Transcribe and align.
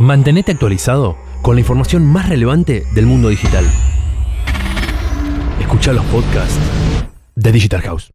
Mantenete 0.00 0.52
actualizado 0.52 1.18
con 1.42 1.56
la 1.56 1.60
información 1.60 2.06
más 2.06 2.26
relevante 2.26 2.84
del 2.94 3.04
mundo 3.04 3.28
digital. 3.28 3.66
Escucha 5.60 5.92
los 5.92 6.02
podcasts 6.06 6.58
de 7.34 7.52
Digital 7.52 7.82
House. 7.82 8.10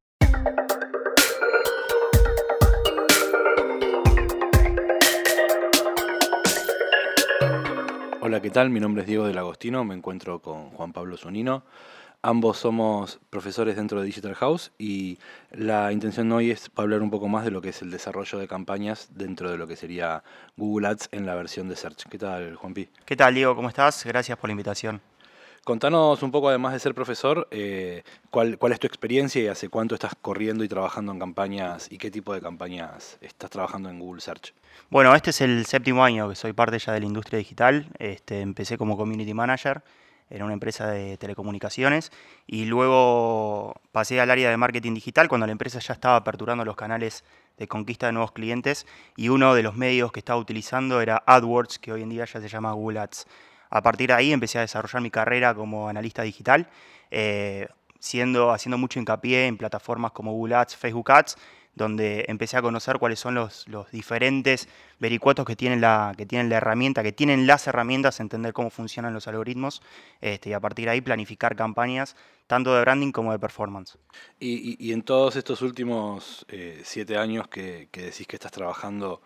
Hola, 8.20 8.42
¿qué 8.42 8.50
tal? 8.50 8.72
Mi 8.72 8.80
nombre 8.80 9.04
es 9.04 9.08
Diego 9.08 9.28
del 9.28 9.38
Agostino, 9.38 9.86
me 9.86 9.94
encuentro 9.94 10.40
con 10.40 10.72
Juan 10.72 10.92
Pablo 10.92 11.18
Zunino. 11.18 11.66
Ambos 12.28 12.58
somos 12.58 13.20
profesores 13.30 13.76
dentro 13.76 14.00
de 14.00 14.08
Digital 14.08 14.34
House 14.34 14.72
y 14.80 15.20
la 15.52 15.92
intención 15.92 16.32
hoy 16.32 16.50
es 16.50 16.72
hablar 16.76 17.04
un 17.04 17.12
poco 17.12 17.28
más 17.28 17.46
de 17.46 17.52
lo 17.52 17.62
que 17.62 17.70
es 17.70 17.84
el 17.84 17.92
desarrollo 17.92 18.40
de 18.40 18.48
campañas 18.48 19.10
dentro 19.12 19.52
de 19.52 19.58
lo 19.60 19.68
que 19.68 19.76
sería 19.76 20.24
Google 20.58 20.88
Ads 20.88 21.10
en 21.12 21.28
la 21.28 21.36
versión 21.36 21.70
de 21.70 21.76
Search. 21.76 22.10
¿Qué 22.10 22.18
tal, 22.18 22.56
Juanpi? 22.56 22.90
¿Qué 23.06 23.16
tal, 23.16 23.36
Diego? 23.36 23.56
¿Cómo 23.56 23.70
estás? 23.70 24.04
Gracias 24.06 24.40
por 24.40 24.50
la 24.50 24.54
invitación. 24.54 25.02
Contanos 25.64 26.24
un 26.24 26.32
poco, 26.32 26.50
además 26.50 26.74
de 26.74 26.80
ser 26.80 26.96
profesor, 26.96 27.48
eh, 27.52 28.02
cuál, 28.32 28.58
cuál 28.58 28.72
es 28.72 28.80
tu 28.80 28.88
experiencia 28.88 29.44
y 29.44 29.48
hace 29.48 29.70
cuánto 29.70 29.94
estás 29.94 30.14
corriendo 30.20 30.64
y 30.64 30.68
trabajando 30.68 31.12
en 31.12 31.20
campañas 31.20 31.92
y 31.92 32.00
qué 32.00 32.10
tipo 32.10 32.34
de 32.34 32.42
campañas 32.42 33.20
estás 33.22 33.52
trabajando 33.52 33.88
en 33.92 34.00
Google 34.00 34.22
Search. 34.22 34.56
Bueno, 34.90 35.14
este 35.14 35.30
es 35.30 35.42
el 35.42 35.68
séptimo 35.68 36.04
año 36.04 36.28
que 36.28 36.36
soy 36.36 36.54
parte 36.54 36.80
ya 36.80 36.92
de 36.92 37.02
la 37.02 37.06
industria 37.06 37.38
digital. 37.38 37.86
Este, 38.00 38.42
empecé 38.42 38.80
como 38.80 38.98
community 38.98 39.36
manager 39.36 39.84
en 40.30 40.44
una 40.44 40.54
empresa 40.54 40.88
de 40.88 41.18
telecomunicaciones 41.18 42.12
y 42.48 42.66
luego 42.66 43.76
pasé 43.92 44.20
al 44.20 44.32
área 44.32 44.50
de 44.50 44.58
marketing 44.58 44.94
digital 44.94 45.28
cuando 45.28 45.46
la 45.46 45.52
empresa 45.52 45.80
ya 45.80 45.94
estaba 45.94 46.16
aperturando 46.16 46.66
los 46.66 46.76
canales 46.76 47.24
de 47.58 47.68
conquista 47.68 48.08
de 48.08 48.14
nuevos 48.14 48.32
clientes 48.32 48.86
y 49.16 49.30
uno 49.30 49.54
de 49.54 49.64
los 49.64 49.76
medios 49.76 50.12
que 50.12 50.20
estaba 50.20 50.40
utilizando 50.40 51.02
era 51.02 51.24
AdWords, 51.26 51.80
que 51.80 51.92
hoy 51.94 52.02
en 52.02 52.10
día 52.10 52.26
ya 52.26 52.42
se 52.42 52.50
llama 52.50 52.74
Google 52.74 53.00
Ads. 53.00 53.28
A 53.70 53.82
partir 53.82 54.08
de 54.08 54.14
ahí 54.14 54.32
empecé 54.32 54.58
a 54.58 54.62
desarrollar 54.62 55.02
mi 55.02 55.12
carrera 55.12 55.54
como 55.54 55.90
analista 55.90 56.24
digital, 56.24 56.70
eh, 57.12 57.68
siendo, 58.00 58.52
haciendo 58.52 58.78
mucho 58.78 59.00
hincapié 59.00 59.48
en 59.48 59.58
plataformas 59.58 60.12
como 60.12 60.32
Google 60.32 60.56
Ads, 60.56 60.76
Facebook 60.76 61.12
Ads, 61.12 61.38
donde 61.76 62.24
empecé 62.30 62.58
a 62.58 62.62
conocer 62.62 62.98
cuáles 63.00 63.20
son 63.20 63.36
los, 63.36 63.68
los 63.68 63.92
diferentes 63.92 64.70
vericuetos 65.00 65.46
que 65.46 65.56
tienen, 65.56 65.82
la, 65.82 66.14
que 66.18 66.26
tienen 66.26 66.50
la 66.50 66.58
herramienta, 66.58 67.04
que 67.04 67.12
tienen 67.12 67.48
las 67.48 67.68
herramientas, 67.68 68.20
entender 68.22 68.54
cómo 68.54 68.70
funcionan 68.70 69.14
los 69.14 69.28
algoritmos 69.28 69.82
este, 70.22 70.52
y 70.52 70.54
a 70.54 70.60
partir 70.60 70.86
de 70.86 70.92
ahí 70.92 71.02
planificar 71.02 71.56
campañas 71.56 72.16
tanto 72.48 72.74
de 72.74 72.82
branding 72.82 73.12
como 73.12 73.32
de 73.32 73.40
performance. 73.40 73.98
Y, 74.40 74.78
y, 74.80 74.94
en 74.94 75.02
todos 75.02 75.36
estos 75.36 75.62
últimos 75.62 76.46
eh, 76.48 76.82
siete 76.84 77.18
años 77.18 77.48
que, 77.48 77.90
que, 77.92 78.04
decís 78.04 78.28
que 78.28 78.36
estás 78.36 78.52
trabajando 78.52 79.22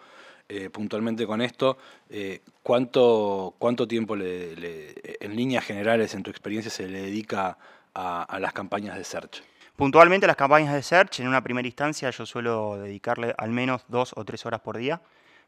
eh, 0.48 0.70
puntualmente 0.70 1.28
con 1.28 1.42
esto, 1.42 1.78
eh, 2.10 2.42
¿cuánto, 2.64 3.56
¿cuánto 3.60 3.88
tiempo 3.88 4.16
le, 4.16 4.56
le, 4.56 4.96
en 5.20 5.36
líneas 5.36 5.66
generales 5.66 6.16
en 6.16 6.24
tu 6.24 6.32
experiencia 6.32 6.72
se 6.72 6.88
le 6.88 7.02
dedica 7.02 7.50
a, 7.50 7.58
a 7.94 8.38
las 8.40 8.54
campañas 8.54 8.98
de 8.98 9.04
search? 9.04 9.44
Puntualmente 9.80 10.28
las 10.28 10.36
campañas 10.36 10.74
de 10.74 10.84
search, 10.84 11.22
en 11.22 11.30
una 11.30 11.42
primera 11.42 11.66
instancia 11.66 12.10
yo 12.10 12.26
suelo 12.26 12.76
dedicarle 12.76 13.34
al 13.38 13.52
menos 13.52 13.86
dos 13.88 14.12
o 14.18 14.26
tres 14.26 14.46
horas 14.46 14.60
por 14.60 14.76
día 14.76 15.02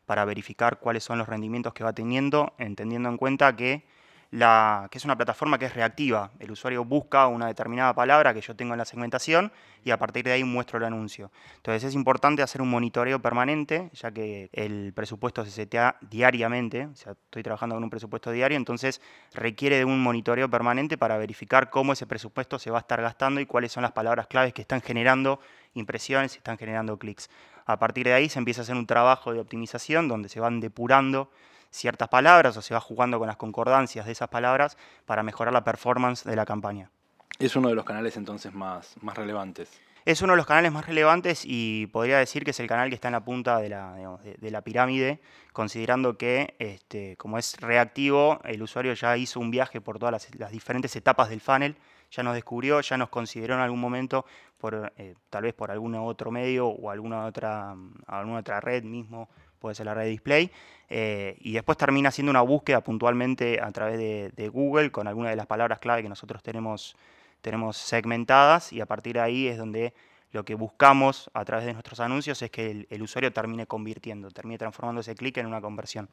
para 0.06 0.23
verificar 0.23 0.80
cuáles 0.80 1.03
son 1.03 1.17
los 1.17 1.28
rendimientos 1.28 1.73
que 1.73 1.84
va 1.84 1.92
teniendo, 1.92 2.53
entendiendo 2.58 3.09
en 3.09 3.17
cuenta 3.17 3.53
que, 3.58 3.86
la, 4.32 4.88
que 4.90 4.98
es 4.98 5.04
una 5.04 5.18
plataforma 5.18 5.60
que 5.60 5.66
es 5.66 5.74
reactiva. 5.74 6.32
El 6.40 6.52
usuario 6.52 6.86
busca 6.86 7.28
una 7.28 7.48
determinada 7.48 7.94
palabra 7.94 8.34
que 8.34 8.40
yo 8.40 8.56
tengo 8.56 8.74
en 8.74 8.78
la 8.78 8.86
segmentación 8.86 9.52
y 9.84 9.92
a 9.92 9.98
partir 9.98 10.24
de 10.24 10.32
ahí 10.32 10.44
muestro 10.46 10.78
el 10.78 10.86
anuncio. 10.86 11.32
Entonces 11.58 11.84
es 11.84 11.96
importante 11.96 12.42
hacer 12.42 12.62
un 12.62 12.70
monitoreo 12.70 13.22
permanente, 13.22 13.90
ya 13.94 14.09
que 14.12 14.50
el 14.54 14.94
presupuesto 14.96 15.44
se 15.44 15.52
setea 15.52 15.98
diariamente, 16.09 16.86
o 16.86 16.96
sea, 16.96 17.12
estoy 17.12 17.44
trabajando 17.44 17.76
con 17.76 17.84
un 17.84 17.90
presupuesto 17.90 18.32
diario, 18.32 18.58
entonces 18.58 19.02
requiere 19.34 19.78
de 19.78 19.86
un 19.86 20.02
monitoreo 20.02 20.50
permanente 20.50 20.98
para 20.98 21.18
verificar 21.18 21.70
cómo 21.70 21.91
ese 21.91 22.08
presupuesto 22.08 22.58
se 22.58 22.72
va 22.72 22.78
a 22.78 22.81
estar 22.81 23.02
gastando 23.02 23.41
y 23.41 23.46
cuáles 23.46 23.74
son 23.74 23.84
las 23.84 23.91
palabras 23.91 24.28
claves 24.28 24.53
que 24.53 24.62
están 24.62 24.81
generando 24.81 25.41
impresiones 25.74 26.36
y 26.36 26.38
están 26.38 26.58
generando 26.58 26.97
clics. 26.97 27.30
A 27.66 27.80
partir 27.80 28.06
de 28.06 28.14
ahí 28.14 28.30
se 28.30 28.40
empieza 28.40 28.62
a 28.62 28.64
hacer 28.64 28.75
un 28.75 28.88
trabajo 28.88 29.34
de 29.34 29.40
optimización 29.40 30.08
donde 30.08 30.30
se 30.30 30.40
van 30.40 30.62
depurando 30.62 31.30
ciertas 31.72 32.09
palabras 32.09 32.56
o 32.58 32.62
se 32.62 32.74
va 32.74 32.80
jugando 32.80 33.18
con 33.18 33.28
las 33.28 33.38
concordancias 33.38 34.06
de 34.06 34.12
esas 34.12 34.30
palabras 34.30 34.78
para 35.06 35.24
mejorar 35.24 35.54
la 35.54 35.64
performance 35.64 36.24
de 36.24 36.36
la 36.36 36.46
campaña. 36.46 36.92
Es 37.40 37.56
uno 37.56 37.70
de 37.70 37.76
los 37.76 37.86
canales 37.86 38.18
entonces 38.18 38.54
más, 38.54 38.96
más 39.02 39.18
relevantes. 39.18 39.82
Es 40.04 40.22
uno 40.24 40.34
de 40.34 40.38
los 40.38 40.48
canales 40.48 40.72
más 40.72 40.88
relevantes 40.88 41.44
y 41.46 41.86
podría 41.88 42.18
decir 42.18 42.44
que 42.44 42.52
es 42.52 42.59
el 42.59 42.68
canal 42.68 42.90
que 42.90 42.96
está 42.96 43.08
en 43.08 43.12
la 43.12 43.24
punta 43.24 43.59
de 43.59 43.70
la, 43.70 43.96
digamos, 43.96 44.24
de, 44.24 44.34
de, 44.34 44.52
la 44.52 44.64
pirámide, 44.64 45.22
considerando 45.54 46.18
que 46.18 46.56
este, 46.58 47.16
como 47.18 47.38
es 47.38 47.56
reactivo, 47.62 48.40
el 48.44 48.64
usuario 48.64 48.94
ya 48.94 49.16
hizo 49.18 49.40
un 49.40 49.52
viaje 49.52 49.80
por 49.80 50.00
todas 50.00 50.12
las, 50.12 50.36
las, 50.40 50.52
diferentes 50.52 50.96
etapas 50.96 51.30
del 51.30 51.40
funnel, 51.40 51.76
ya 52.09 52.24
nos 52.24 52.34
descubrió, 52.34 52.82
ya 52.82 52.98
nos 52.98 53.09
consideró 53.09 53.53
en 53.53 53.62
algún 53.62 53.80
momento, 53.80 54.26
por, 54.58 54.92
eh, 54.98 55.14
tal 55.30 55.44
vez 55.44 55.53
por 55.53 55.70
algún 55.70 55.94
otro 55.94 56.32
medio 56.32 56.68
o 56.68 56.90
alguna 56.90 57.26
otra, 57.26 57.76
alguna 58.08 58.40
otra 58.40 58.59
red 58.59 58.84
mismo, 58.84 59.30
puede 59.61 59.75
ser 59.75 59.85
la 59.85 59.94
red 59.94 60.09
display, 60.09 60.51
eh, 60.89 61.38
y 61.39 61.53
después 61.53 61.77
termina 61.77 62.09
haciendo 62.09 62.31
una 62.31 62.41
búsqueda 62.41 62.81
puntualmente 62.81 63.61
a 63.61 63.72
través 63.72 63.97
de, 63.97 64.31
de 64.35 64.49
Google 64.49 64.91
con 64.91 65.07
alguna 65.07 65.29
de 65.29 65.38
las 65.38 65.45
palabras 65.47 65.79
clave 65.79 66.03
que 66.03 66.09
nosotros 66.09 66.44
tenemos 66.44 66.97
tenemos 67.41 67.77
segmentadas 67.77 68.72
y 68.72 68.81
a 68.81 68.85
partir 68.85 69.13
de 69.13 69.22
ahí 69.22 69.47
es 69.47 69.57
donde 69.57 69.94
lo 70.31 70.45
que 70.45 70.55
buscamos 70.55 71.29
a 71.33 71.44
través 71.44 71.66
de 71.66 71.73
nuestros 71.73 71.99
anuncios 71.99 72.41
es 72.41 72.51
que 72.51 72.72
el, 72.72 72.88
el 72.89 73.01
usuario 73.01 73.33
termine 73.33 73.66
convirtiendo, 73.67 74.29
termine 74.31 74.57
transformando 74.57 75.01
ese 75.01 75.16
clic 75.16 75.38
en 75.38 75.47
una 75.47 75.59
conversión. 75.59 76.07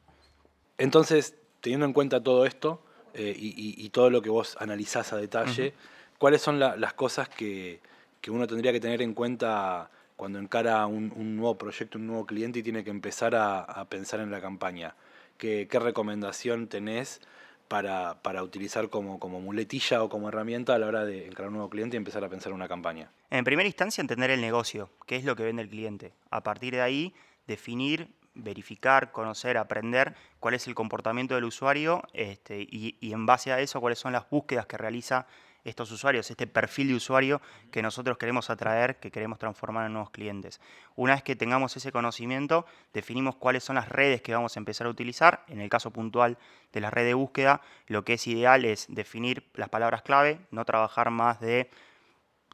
Entonces, 0.77 1.35
teniendo 1.61 1.85
en 1.85 1.93
cuenta 1.93 2.21
todo 2.21 2.45
esto 2.45 2.83
eh, 3.13 3.33
y, 3.37 3.49
y, 3.49 3.85
y, 3.85 3.89
todo 3.89 4.09
lo 4.09 4.21
que 4.21 4.29
vos 4.29 4.57
analizás 4.59 5.13
a 5.13 5.17
detalle, 5.17 5.67
uh 5.67 5.71
-huh. 5.71 6.17
¿cuáles 6.17 6.41
son 6.41 6.59
la, 6.59 6.75
las 6.75 6.93
cosas 6.93 7.29
que, 7.29 7.79
que, 8.21 8.31
uno 8.31 8.45
tendría 8.45 8.71
que 8.71 8.79
tener 8.79 9.01
en 9.01 9.13
cuenta 9.13 9.89
cuando 10.19 10.37
encara 10.37 10.85
un, 10.85 11.13
un, 11.15 11.37
nuevo 11.37 11.57
proyecto, 11.57 11.97
un 11.97 12.07
nuevo 12.07 12.25
cliente 12.25 12.59
y 12.59 12.63
tiene 12.63 12.83
que 12.83 12.89
empezar 12.89 13.35
a, 13.35 13.61
a 13.61 13.85
pensar 13.85 14.19
en 14.19 14.29
la 14.29 14.41
campaña? 14.41 14.93
¿Qué, 15.37 15.69
qué 15.71 15.79
recomendación 15.79 16.67
tenés? 16.67 17.21
para, 17.69 18.21
para 18.23 18.43
utilizar 18.43 18.89
como, 18.89 19.19
como, 19.19 19.39
muletilla 19.39 20.03
o 20.03 20.09
como 20.09 20.27
herramienta 20.27 20.73
a 20.73 20.79
la 20.79 20.87
hora 20.87 21.05
de 21.05 21.27
encarar 21.27 21.49
un 21.49 21.53
nuevo 21.53 21.69
cliente 21.69 21.95
y 21.95 21.99
empezar 21.99 22.23
a 22.25 22.27
pensar 22.27 22.51
una 22.51 22.67
campaña? 22.67 23.11
En 23.29 23.45
primera 23.45 23.67
instancia, 23.67 24.01
entender 24.01 24.31
el 24.31 24.41
negocio, 24.41 24.89
qué 25.05 25.15
es 25.15 25.23
lo 25.23 25.35
que 25.35 25.43
vende 25.43 25.61
el 25.61 25.69
cliente. 25.69 26.11
A 26.31 26.41
partir 26.41 26.73
de 26.73 26.81
ahí, 26.81 27.13
definir, 27.47 28.09
verificar, 28.33 29.11
conocer, 29.11 29.55
aprender 29.57 30.15
cuál 30.39 30.55
es 30.55 30.67
el 30.67 30.75
comportamiento 30.75 31.35
del 31.35 31.45
usuario 31.45 32.01
este, 32.11 32.59
y, 32.59 32.97
y 32.99 33.13
en 33.13 33.25
base 33.25 33.53
a 33.53 33.61
eso, 33.61 33.79
cuáles 33.79 33.99
son 33.99 34.13
las 34.13 34.29
búsquedas 34.29 34.65
que 34.65 34.77
realiza 34.77 35.27
estos 35.69 35.91
usuarios, 35.91 36.29
este 36.29 36.47
perfil 36.47 36.89
de 36.89 36.95
usuario 36.95 37.41
que 37.71 37.81
nosotros 37.81 38.17
queremos 38.17 38.49
atraer, 38.49 38.99
que 38.99 39.11
queremos 39.11 39.39
transformar 39.39 39.85
en 39.85 39.93
nuevos 39.93 40.11
clientes. 40.11 40.59
Una 40.95 41.13
vez 41.13 41.23
que 41.23 41.35
tengamos 41.35 41.75
ese 41.77 41.91
conocimiento, 41.91 42.65
definimos 42.93 43.35
cuáles 43.35 43.63
son 43.63 43.75
las 43.75 43.89
redes 43.89 44.21
que 44.21 44.33
vamos 44.33 44.55
a 44.55 44.59
empezar 44.59 44.87
a 44.87 44.89
utilizar. 44.89 45.43
En 45.47 45.61
el 45.61 45.69
caso 45.69 45.91
puntual 45.91 46.37
de 46.73 46.81
la 46.81 46.89
red 46.89 47.05
de 47.05 47.13
búsqueda, 47.13 47.61
lo 47.87 48.03
que 48.03 48.13
es 48.13 48.27
ideal 48.27 48.65
es 48.65 48.87
definir 48.89 49.49
las 49.53 49.69
palabras 49.69 50.01
clave, 50.01 50.39
no 50.51 50.65
trabajar 50.65 51.09
más 51.09 51.39
de 51.39 51.69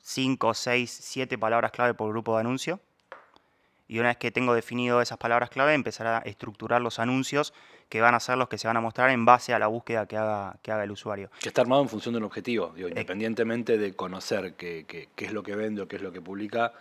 5, 0.01 0.53
6, 0.53 0.91
7 0.91 1.37
palabras 1.37 1.71
clave 1.71 1.93
por 1.93 2.09
grupo 2.09 2.35
de 2.35 2.41
anuncio. 2.41 2.79
Y 3.87 3.99
una 3.99 4.09
vez 4.09 4.17
que 4.17 4.31
tengo 4.31 4.53
definido 4.53 5.01
esas 5.01 5.17
palabras 5.17 5.49
clave, 5.49 5.73
empezar 5.73 6.07
a 6.07 6.17
estructurar 6.19 6.81
los 6.81 6.99
anuncios 6.99 7.53
que 7.89 8.01
van 8.01 8.15
a 8.15 8.19
ser 8.19 8.37
los 8.37 8.49
que 8.49 8.57
se 8.57 8.67
van 8.67 8.77
a 8.77 8.81
mostrar 8.81 9.09
en 9.09 9.25
base 9.25 9.53
a 9.53 9.59
la 9.59 9.67
búsqueda 9.67 10.07
que 10.07 10.17
haga, 10.17 10.57
que 10.61 10.71
haga 10.71 10.83
el 10.83 10.91
usuario. 10.91 11.29
Que 11.41 11.49
está 11.49 11.61
armado 11.61 11.81
en 11.81 11.89
función 11.89 12.13
de 12.13 12.17
un 12.17 12.25
objetivo, 12.25 12.73
digo, 12.75 12.89
independientemente 12.89 13.77
de 13.77 13.93
conocer 13.93 14.53
qué, 14.53 14.85
qué, 14.87 15.09
qué, 15.15 15.25
es 15.25 15.33
lo 15.33 15.43
que 15.43 15.55
vende 15.55 15.81
o 15.81 15.87
qué 15.87 15.97
es 15.97 16.01
lo 16.01 16.11
que 16.11 16.21
publica, 16.21 16.73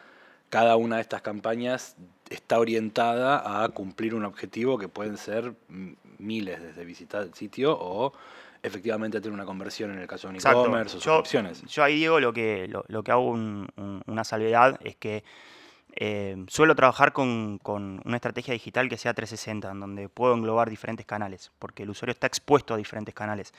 cada 0.51 0.77
una 0.77 0.97
de 0.97 1.03
estas 1.03 1.23
campañas 1.23 1.97
está 2.31 2.59
orientada 2.59 3.65
a 3.65 3.69
cumplir 3.71 4.15
un 4.15 4.25
objetivo 4.25 4.79
que 4.79 4.89
pueden 4.89 5.17
ser 5.17 5.55
miles 6.19 6.63
desde 6.63 6.85
visitar 6.85 7.23
el 7.23 7.35
sitio 7.35 7.77
o 7.79 8.13
efectivamente 8.63 9.21
tener 9.21 9.35
una 9.35 9.45
conversión 9.45 9.93
en 9.93 9.99
el 9.99 10.07
caso 10.07 10.29
de 10.29 10.35
un 10.35 10.41
e-commerce 10.41 10.97
o 10.97 11.01
suscripciones. 11.01 11.63
Yo, 11.63 11.69
yo 11.69 11.85
ahí 11.85 11.97
digo 11.97 12.19
lo 12.19 12.33
que, 12.33 12.67
lo, 12.69 12.85
lo 12.89 13.03
que 13.03 13.13
hago 13.13 13.29
un, 13.29 13.69
un, 13.77 14.03
una 14.07 14.25
salvedad 14.25 14.79
es 14.83 14.97
que 14.97 15.23
eh, 15.97 16.45
suelo 16.49 16.75
trabajar 16.75 17.13
con, 17.13 17.61
una 17.65 18.17
estrategia 18.17 18.53
digital 18.53 18.89
que 18.89 18.97
sea 18.97 19.15
360, 19.15 19.71
en 19.71 19.81
donde 19.81 20.09
puedo 20.09 20.35
englobar 20.35 20.69
diferentes 20.69 21.07
canales, 21.07 21.53
porque 21.61 21.85
el 21.85 21.91
usuario 21.91 22.13
está 22.13 22.27
expuesto 22.27 22.75
a 22.75 22.77
diferentes 22.77 23.15
canales. 23.15 23.55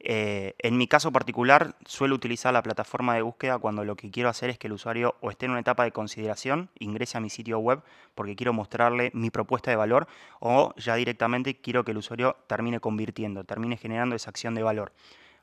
Eh, 0.00 0.54
en 0.58 0.76
mi 0.76 0.86
caso 0.86 1.10
particular, 1.10 1.74
suelo 1.86 2.14
utilizar 2.14 2.52
la 2.52 2.62
plataforma 2.62 3.14
de 3.14 3.22
búsqueda 3.22 3.58
cuando 3.58 3.84
lo 3.84 3.96
que 3.96 4.10
quiero 4.10 4.28
hacer 4.28 4.50
es 4.50 4.58
que 4.58 4.68
el 4.68 4.74
usuario 4.74 5.16
o 5.20 5.30
esté 5.30 5.46
en 5.46 5.52
una 5.52 5.60
etapa 5.60 5.82
de 5.84 5.90
consideración, 5.90 6.68
ingrese 6.78 7.16
a 7.16 7.20
mi 7.20 7.30
sitio 7.30 7.58
web 7.58 7.80
porque 8.14 8.36
quiero 8.36 8.52
mostrarle 8.52 9.10
mi 9.14 9.30
propuesta 9.30 9.70
de 9.70 9.76
valor, 9.76 10.06
o 10.40 10.74
ya 10.76 10.94
directamente 10.94 11.56
quiero 11.56 11.84
que 11.84 11.92
el 11.92 11.98
usuario 11.98 12.36
termine 12.46 12.80
convirtiendo, 12.80 13.44
termine 13.44 13.76
generando 13.76 14.14
esa 14.14 14.30
acción 14.30 14.54
de 14.54 14.62
valor 14.62 14.92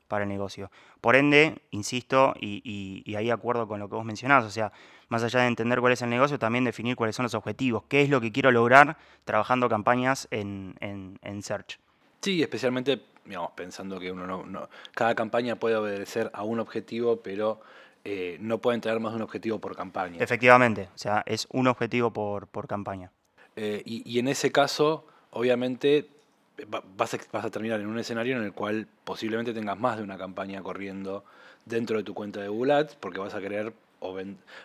para 0.08 0.24
el 0.24 0.28
negocio. 0.28 0.70
Por 1.00 1.16
ende, 1.16 1.62
insisto, 1.70 2.34
y, 2.40 2.62
y, 2.64 3.02
y, 3.10 3.16
ahí 3.16 3.30
acuerdo 3.30 3.66
con 3.68 3.80
lo 3.80 3.88
que 3.88 3.96
vos 3.96 4.04
mencionás, 4.04 4.44
o 4.44 4.50
sea, 4.50 4.72
más 5.08 5.22
allá 5.22 5.40
de 5.40 5.48
entender 5.48 5.80
cuál 5.80 5.92
es 5.92 6.02
el 6.02 6.10
negocio, 6.10 6.38
también 6.38 6.64
definir 6.64 6.96
cuáles 6.96 7.16
son 7.16 7.24
los 7.24 7.34
objetivos, 7.34 7.84
qué 7.88 8.02
es 8.02 8.10
lo 8.10 8.20
que 8.20 8.32
quiero 8.32 8.50
lograr 8.50 8.96
trabajando 9.24 9.68
campañas 9.68 10.28
en, 10.30 10.74
en, 10.80 11.18
en 11.22 11.42
Search. 11.42 11.78
Sí, 12.20 12.42
especialmente 12.42 13.00
digamos, 13.26 13.50
pensando 13.52 13.98
que 13.98 14.10
uno 14.10 14.44
no, 14.44 14.68
cada 14.94 15.14
campaña 15.14 15.56
puede 15.56 15.76
obedecer 15.76 16.30
a 16.32 16.42
un 16.42 16.60
objetivo, 16.60 17.20
pero 17.22 17.60
eh, 18.04 18.36
no 18.40 18.58
pueden 18.58 18.80
tener 18.80 19.00
más 19.00 19.12
de 19.12 19.16
un 19.16 19.22
objetivo 19.22 19.58
por 19.58 19.76
campaña. 19.76 20.18
Efectivamente, 20.22 20.88
o 20.94 20.98
sea, 20.98 21.22
es 21.26 21.46
un 21.50 21.66
objetivo 21.66 22.12
por, 22.12 22.68
campaña. 22.68 23.10
Eh, 23.56 23.82
y, 23.84 24.18
en 24.18 24.28
ese 24.28 24.52
caso, 24.52 25.06
obviamente, 25.30 26.08
vas 26.96 27.14
a, 27.14 27.18
vas 27.32 27.44
a 27.44 27.50
terminar 27.50 27.80
en 27.80 27.86
un 27.86 27.98
escenario 27.98 28.36
en 28.36 28.44
el 28.44 28.52
cual 28.52 28.86
posiblemente 29.04 29.52
tengas 29.52 29.78
más 29.78 29.96
de 29.96 30.02
una 30.02 30.18
campaña 30.18 30.62
corriendo 30.62 31.24
dentro 31.64 31.98
de 31.98 32.04
tu 32.04 32.14
cuenta 32.14 32.40
de 32.40 32.48
Google 32.48 32.74
Ads, 32.74 32.96
porque 32.96 33.18
vas 33.18 33.34
a 33.34 33.40
querer 33.40 33.72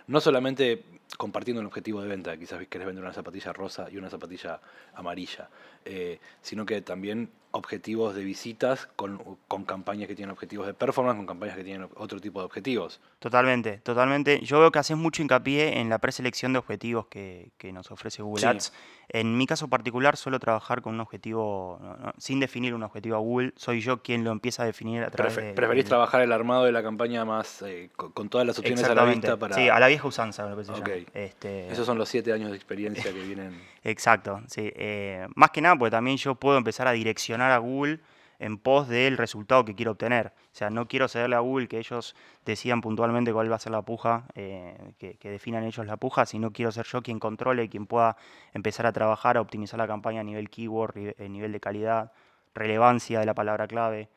no 0.08 0.22
solamente 0.22 0.84
compartiendo 1.18 1.62
un 1.62 1.68
objetivo 1.68 2.02
de 2.02 2.08
venta, 2.08 2.38
quizás 2.38 2.66
querés 2.68 2.88
vender 2.88 3.04
una 3.04 3.14
zapatilla 3.14 3.54
rosa 3.54 3.88
y 3.92 3.98
una 3.98 4.10
zapatilla 4.10 4.60
amarilla, 4.94 5.50
eh, 5.86 6.20
sino 6.42 6.66
que 6.66 6.82
también 6.82 7.30
objetivos 7.52 8.16
de 8.16 8.24
visitas 8.24 8.88
con, 8.96 9.38
con, 9.48 9.66
campañas 9.66 10.08
que 10.08 10.16
tienen 10.16 10.32
objetivos 10.32 10.66
de 10.68 10.74
performance, 10.74 11.18
con 11.18 11.26
campañas 11.26 11.58
que 11.58 11.64
tienen 11.64 11.90
otro 11.96 12.20
tipo 12.20 12.40
de 12.40 12.46
objetivos. 12.46 13.02
Totalmente, 13.20 13.80
totalmente. 13.80 14.40
Yo 14.42 14.60
veo 14.60 14.72
que 14.72 14.80
haces 14.80 14.96
mucho 14.96 15.22
hincapié 15.22 15.80
en 15.80 15.90
la 15.90 16.00
preselección 16.00 16.54
de 16.54 16.60
objetivos 16.60 17.08
que, 17.08 17.52
que 17.58 17.74
nos 17.74 17.92
ofrece 17.92 18.22
Google 18.22 18.48
Ads. 18.48 18.72
En 19.10 19.38
mi 19.38 19.46
caso 19.46 19.68
particular 19.68 20.16
suelo 20.16 20.40
trabajar 20.40 20.82
con 20.82 20.94
un 20.94 21.02
objetivo, 21.02 21.80
sin 22.18 22.40
definir 22.40 22.74
un 22.74 22.84
objetivo 22.84 23.18
a 23.18 23.20
Google, 23.20 23.52
soy 23.58 23.82
yo 23.82 24.02
quien 24.02 24.24
lo 24.24 24.32
empieza 24.32 24.64
a 24.64 24.66
definir 24.66 25.04
a 25.04 25.12
través 25.12 25.36
de... 25.36 25.54
Preferís 25.54 25.86
trabajar 25.86 26.22
el 26.22 26.32
armado 26.32 26.64
de 26.64 26.72
la 26.72 26.82
campaña 26.82 27.26
más 27.26 27.62
eh, 27.64 27.90
con, 27.96 28.30
todas 28.30 28.48
las 28.48 28.58
opciones 28.58 28.86
a 28.86 28.96
la 28.96 29.04
vista 29.04 29.36
para... 29.36 29.56
Sí, 29.56 29.68
a 29.68 29.78
la 29.80 29.88
vieja 29.88 30.08
usanza, 30.08 30.48
lo 30.48 30.56
que 30.56 30.64
se 30.64 30.72
okay. 30.72 31.01
Este... 31.14 31.72
Esos 31.72 31.86
son 31.86 31.98
los 31.98 32.10
siete 32.10 32.34
años 32.34 32.50
de 32.52 32.56
experiencia 32.56 33.12
que 33.12 33.24
vienen... 33.24 33.60
Exacto, 33.84 34.42
sí. 34.48 34.72
Eh, 34.76 35.28
más 35.36 35.52
que 35.52 35.62
nada 35.62 35.76
porque 35.76 35.92
también 35.92 36.18
yo 36.18 36.36
puedo 36.36 36.58
empezar 36.58 36.88
a 36.88 36.92
direccionar 36.92 37.52
a 37.52 37.58
Google 37.58 38.00
en 38.40 38.58
pos 38.58 38.88
del 38.88 39.18
resultado 39.18 39.64
que 39.66 39.76
quiero 39.76 39.92
obtener. 39.92 40.28
O 40.28 40.56
sea, 40.56 40.70
no 40.70 40.88
quiero 40.88 41.08
cederle 41.08 41.36
a 41.36 41.40
Google 41.40 41.68
que 41.68 41.78
ellos 41.78 42.16
decidan 42.46 42.82
puntualmente 42.82 43.32
cuál 43.32 43.52
va 43.52 43.56
a 43.56 43.60
ser 43.60 43.72
la 43.72 43.84
puja, 43.84 44.26
eh, 44.36 44.94
que, 44.98 45.30
definan 45.30 45.64
ellos 45.64 45.86
la 45.86 45.98
puja, 45.98 46.26
sino 46.26 46.52
quiero 46.52 46.72
ser 46.72 46.86
yo 46.88 47.02
quien 47.04 47.20
controle, 47.20 47.70
quien 47.70 47.86
pueda 47.86 48.18
empezar 48.54 48.86
a 48.88 48.92
trabajar, 48.92 49.38
a 49.38 49.42
optimizar 49.42 49.78
la 49.78 49.88
campaña 49.88 50.22
a 50.22 50.24
nivel 50.24 50.50
keyword, 50.50 51.16
a 51.20 51.24
nivel 51.24 51.52
de 51.52 51.60
calidad, 51.60 52.12
relevancia 52.56 53.20
de 53.20 53.26
la 53.26 53.36
palabra 53.36 53.68
clave. 53.68 54.10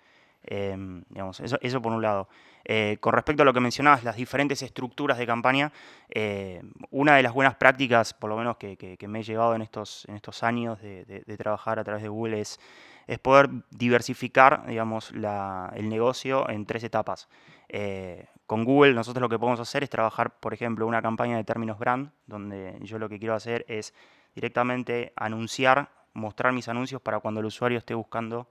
Digamos, 0.47 1.41
eso, 1.41 1.59
eso 1.61 1.83
por 1.83 1.93
un 1.93 2.03
lado. 2.03 2.29
Eh, 2.65 2.97
con 3.01 3.13
respecto 3.13 3.43
a 3.43 3.45
lo 3.47 3.53
que 3.53 3.61
mencionabas, 3.61 4.05
las 4.05 4.17
diferentes 4.17 4.63
estructuras 4.63 5.19
de 5.19 5.27
campaña, 5.27 5.73
eh, 6.09 6.63
una 6.91 7.17
de 7.17 7.23
las 7.23 7.35
buenas 7.35 7.57
prácticas, 7.57 8.15
por 8.15 8.31
lo 8.31 8.37
menos 8.37 8.57
que, 8.57 8.97
me 9.07 9.21
he 9.21 9.23
llevado 9.23 9.55
en 9.55 9.63
estos, 9.63 10.07
años 10.43 10.81
de, 10.81 11.37
trabajar 11.37 11.79
a 11.79 11.85
través 11.85 12.03
de 12.03 12.09
Google, 12.09 12.41
es, 12.41 12.59
es 13.07 13.19
poder 13.19 13.51
diversificar 13.71 14.67
digamos, 14.67 15.11
el 15.11 15.89
negocio 15.89 16.49
en 16.49 16.65
tres 16.65 16.85
etapas. 16.85 17.29
Eh, 17.69 18.27
con 18.47 18.65
Google 18.65 18.95
nosotros 18.95 19.21
lo 19.23 19.29
que 19.29 19.39
podemos 19.39 19.61
hacer 19.61 19.83
es 19.83 19.91
trabajar, 19.91 20.39
por 20.39 20.55
ejemplo, 20.55 20.87
una 20.87 21.03
campaña 21.03 21.37
de 21.37 21.45
términos 21.45 21.79
brand, 21.79 22.11
donde 22.27 22.79
yo 22.83 22.99
lo 22.99 23.09
que 23.09 23.19
quiero 23.19 23.35
hacer 23.35 23.65
es 23.69 23.95
directamente 24.35 25.13
anunciar, 25.17 25.91
mostrar 26.13 26.53
mis 26.53 26.69
anuncios 26.69 27.01
para 27.01 27.21
cuando 27.21 27.41
el 27.41 27.47
usuario 27.47 27.79
esté 27.79 27.95
buscando 27.95 28.49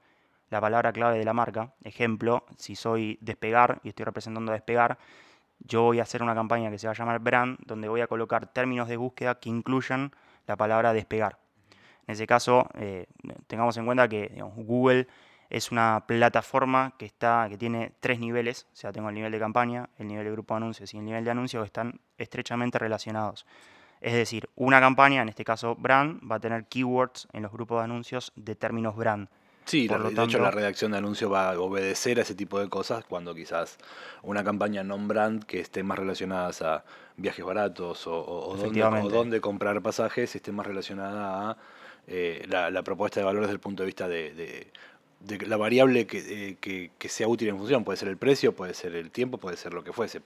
la 0.53 0.61
palabra 0.61 0.93
clave 0.93 1.17
de 1.17 1.25
la 1.25 1.33
marca. 1.33 1.73
Ejemplo, 1.83 2.45
si 2.57 2.75
soy 2.75 3.17
despegar 3.21 3.79
y 3.83 3.89
estoy 3.89 4.05
representando 4.05 4.51
despegar, 4.51 4.97
yo 5.59 5.81
voy 5.81 5.99
a 5.99 6.03
hacer 6.03 6.21
una 6.21 6.35
campaña 6.35 6.69
que 6.69 6.77
se 6.77 6.87
va 6.87 6.91
a 6.91 6.95
llamar 6.95 7.19
brand, 7.19 7.57
donde 7.65 7.87
voy 7.87 8.01
a 8.01 8.07
colocar 8.07 8.47
términos 8.53 8.87
de 8.87 8.97
búsqueda 8.97 9.39
que 9.39 9.49
incluyan 9.49 10.11
la 10.45 10.55
palabra 10.55 10.93
despegar. 10.93 11.39
En 12.05 12.13
ese 12.13 12.27
caso, 12.27 12.67
eh, 12.75 13.07
tengamos 13.47 13.75
en 13.77 13.85
cuenta 13.85 14.07
que 14.07 14.31
Google 14.55 15.07
es 15.49 15.71
una 15.71 16.03
plataforma 16.05 16.93
que, 16.97 17.05
está, 17.05 17.47
que 17.49 17.57
tiene 17.57 17.93
tres 17.99 18.19
niveles, 18.19 18.67
o 18.73 18.75
sea, 18.75 18.91
tengo 18.91 19.09
el 19.09 19.15
nivel 19.15 19.31
de 19.31 19.39
campaña, 19.39 19.89
el 19.97 20.07
nivel 20.07 20.25
de 20.25 20.31
grupo 20.31 20.53
de 20.53 20.57
anuncios 20.57 20.93
y 20.93 20.97
el 20.97 21.05
nivel 21.05 21.23
de 21.23 21.31
anuncios 21.31 21.63
que 21.63 21.67
están 21.67 21.99
estrechamente 22.17 22.77
relacionados. 22.77 23.45
Es 24.01 24.13
decir, 24.13 24.49
una 24.55 24.79
campaña, 24.79 25.21
en 25.21 25.29
este 25.29 25.45
caso 25.45 25.75
brand, 25.75 26.19
va 26.29 26.35
a 26.35 26.39
tener 26.39 26.65
keywords 26.65 27.27
en 27.31 27.43
los 27.43 27.51
grupos 27.51 27.79
de 27.79 27.85
anuncios 27.85 28.33
de 28.35 28.55
términos 28.55 28.95
brand. 28.95 29.29
Sí, 29.65 29.87
de 29.87 30.23
hecho 30.23 30.39
la 30.39 30.51
redacción 30.51 30.91
de 30.91 30.97
anuncios 30.97 31.31
va 31.31 31.51
a 31.51 31.59
obedecer 31.59 32.19
a 32.19 32.23
ese 32.23 32.35
tipo 32.35 32.59
de 32.59 32.69
cosas 32.69 33.05
cuando 33.05 33.33
quizás 33.33 33.77
una 34.21 34.43
campaña 34.43 34.83
non-brand 34.83 35.45
que 35.45 35.59
esté 35.59 35.83
más 35.83 35.97
relacionada 35.97 36.51
a 36.75 36.83
viajes 37.15 37.45
baratos 37.45 38.07
o, 38.07 38.13
o, 38.13 38.57
dónde, 39.09 39.39
comprar 39.41 39.81
pasajes 39.81 40.35
esté 40.35 40.51
más 40.51 40.67
relacionada 40.67 41.51
a 41.51 41.57
eh, 42.07 42.45
la, 42.49 42.83
propuesta 42.83 43.19
de 43.19 43.25
valor 43.25 43.43
desde 43.43 43.53
el 43.53 43.59
punto 43.59 43.83
de 43.83 43.87
vista 43.87 44.07
de, 44.07 44.71
la 45.47 45.57
variable 45.57 46.07
eh, 46.11 46.57
que, 46.59 46.91
que, 46.97 47.09
sea 47.09 47.27
útil 47.27 47.49
en 47.49 47.57
función. 47.57 47.83
Puede 47.83 47.97
ser 47.97 48.09
el 48.09 48.17
precio, 48.17 48.53
puede 48.53 48.73
ser 48.73 48.95
el 48.95 49.11
tiempo, 49.11 49.37
puede 49.37 49.57
ser 49.57 49.73
lo 49.73 49.83
que 49.83 49.93
fuese. 49.93 50.21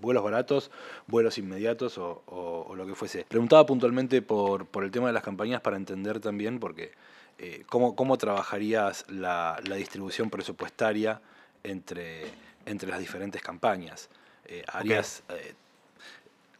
vuelos 0.00 0.24
baratos, 0.24 0.70
vuelos 1.06 1.38
inmediatos 1.38 1.98
o, 1.98 2.22
o, 2.26 2.74
lo 2.74 2.86
que 2.86 2.94
fuese. 2.94 3.24
Preguntaba 3.28 3.64
puntualmente 3.66 4.22
por, 4.22 4.66
por 4.66 4.84
el 4.84 4.90
tema 4.90 5.06
de 5.06 5.12
las 5.12 5.22
campañas 5.22 5.60
para 5.60 5.76
entender 5.76 6.20
también, 6.20 6.58
porque 6.58 6.92
eh, 7.38 7.64
¿cómo, 7.68 8.16
trabajarías 8.16 9.04
la, 9.10 9.60
distribución 9.76 10.30
presupuestaria 10.30 11.20
entre, 11.62 12.24
entre 12.64 12.88
las 12.88 12.98
diferentes 12.98 13.42
campañas? 13.42 14.08
Eh, 14.46 14.64
harías, 14.72 15.22
eh, 15.28 15.54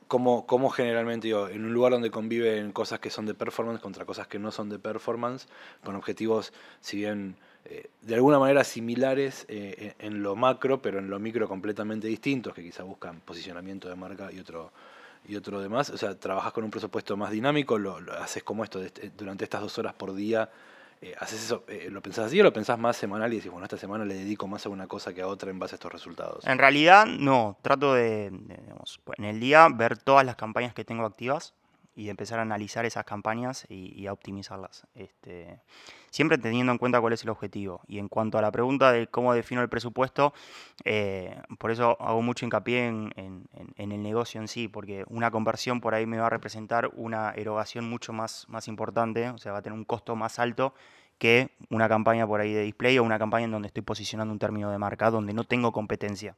¿cómo, 0.06 0.70
generalmente, 0.70 1.30
en 1.30 1.64
un 1.64 1.72
lugar 1.72 1.92
donde 1.92 2.10
conviven 2.10 2.72
cosas 2.72 3.00
que 3.00 3.08
son 3.08 3.24
de 3.24 3.32
performance 3.32 3.80
contra 3.80 4.04
cosas 4.04 4.26
que 4.26 4.38
no 4.38 4.50
son 4.52 4.68
de 4.68 4.78
performance, 4.78 5.48
con 5.82 5.96
objetivos, 5.96 6.52
si 6.80 6.98
bien 6.98 7.36
de 8.02 8.14
alguna 8.14 8.38
manera 8.38 8.64
similares 8.64 9.46
en 9.48 10.22
lo 10.22 10.36
macro, 10.36 10.80
pero 10.80 10.98
en 10.98 11.10
lo 11.10 11.18
micro 11.18 11.48
completamente 11.48 12.06
distintos, 12.06 12.54
que 12.54 12.62
quizá 12.62 12.82
buscan 12.82 13.20
posicionamiento 13.20 13.88
de 13.88 13.96
marca 13.96 14.32
y 14.32 14.38
otro 14.38 14.72
y 15.28 15.36
otro 15.36 15.60
demás, 15.60 15.90
o 15.90 15.98
sea, 15.98 16.18
trabajas 16.18 16.52
con 16.52 16.64
un 16.64 16.70
presupuesto 16.70 17.16
más 17.16 17.30
dinámico, 17.30 17.78
lo, 17.78 17.98
haces 18.20 18.42
como 18.42 18.64
esto 18.64 18.80
durante 19.16 19.44
estas 19.44 19.60
dos 19.60 19.78
horas 19.78 19.94
por 19.94 20.14
día, 20.14 20.50
eh, 21.02 21.14
haces 21.18 21.44
eso, 21.44 21.64
eh, 21.68 21.88
¿lo 21.90 22.00
pensás 22.00 22.26
así 22.26 22.40
o 22.40 22.44
lo 22.44 22.52
pensás 22.52 22.78
más 22.78 22.96
semanal 22.96 23.32
y 23.32 23.36
decís, 23.36 23.50
bueno, 23.50 23.64
esta 23.64 23.76
semana 23.76 24.04
le 24.04 24.14
dedico 24.14 24.46
más 24.46 24.64
a 24.66 24.68
una 24.68 24.86
cosa 24.86 25.12
que 25.12 25.22
a 25.22 25.26
otra 25.26 25.50
en 25.50 25.58
base 25.58 25.74
a 25.74 25.76
estos 25.76 25.92
resultados? 25.92 26.46
En 26.46 26.58
realidad, 26.58 27.06
no, 27.06 27.58
trato 27.62 27.94
de, 27.94 28.30
digamos, 28.30 29.00
en 29.18 29.24
el 29.24 29.40
día 29.40 29.68
ver 29.68 29.98
todas 29.98 30.24
las 30.24 30.36
campañas 30.36 30.74
que 30.74 30.84
tengo 30.84 31.04
activas, 31.04 31.54
y 31.96 32.10
empezar 32.10 32.38
a 32.38 32.42
analizar 32.42 32.84
esas 32.84 33.04
campañas 33.04 33.64
y, 33.70 34.06
a 34.06 34.12
optimizarlas. 34.12 34.86
Este, 34.94 35.60
siempre 36.10 36.36
teniendo 36.36 36.70
en 36.70 36.78
cuenta 36.78 37.00
cuál 37.00 37.14
es 37.14 37.24
el 37.24 37.30
objetivo. 37.30 37.80
Y 37.88 37.98
en 37.98 38.08
cuanto 38.08 38.36
a 38.36 38.42
la 38.42 38.52
pregunta 38.52 38.92
de 38.92 39.06
cómo 39.06 39.32
defino 39.32 39.62
el 39.62 39.70
presupuesto, 39.70 40.34
eh, 40.84 41.40
por 41.58 41.70
eso 41.70 41.96
hago 41.98 42.20
mucho 42.20 42.44
hincapié 42.44 42.86
en, 42.86 43.48
el 43.76 44.02
negocio 44.02 44.40
en 44.42 44.46
sí, 44.46 44.68
porque 44.68 45.04
una 45.08 45.30
conversión 45.30 45.80
por 45.80 45.94
ahí 45.94 46.04
me 46.04 46.18
va 46.18 46.26
a 46.26 46.30
representar 46.30 46.90
una 46.94 47.32
erogación 47.32 47.88
mucho 47.88 48.12
más, 48.12 48.46
más 48.50 48.68
importante, 48.68 49.30
o 49.30 49.38
sea, 49.38 49.52
va 49.52 49.58
a 49.58 49.62
tener 49.62 49.78
un 49.78 49.84
costo 49.86 50.14
más 50.16 50.38
alto 50.38 50.74
que 51.18 51.50
una 51.70 51.88
campaña 51.88 52.26
por 52.26 52.42
ahí 52.42 52.52
de 52.52 52.62
display 52.62 52.98
o 52.98 53.02
una 53.02 53.18
campaña 53.18 53.46
en 53.46 53.52
donde 53.52 53.68
estoy 53.68 53.82
posicionando 53.82 54.32
un 54.32 54.38
término 54.38 54.70
de 54.70 54.76
marca 54.76 55.10
donde 55.10 55.32
no 55.32 55.44
tengo 55.44 55.72
competencia. 55.72 56.36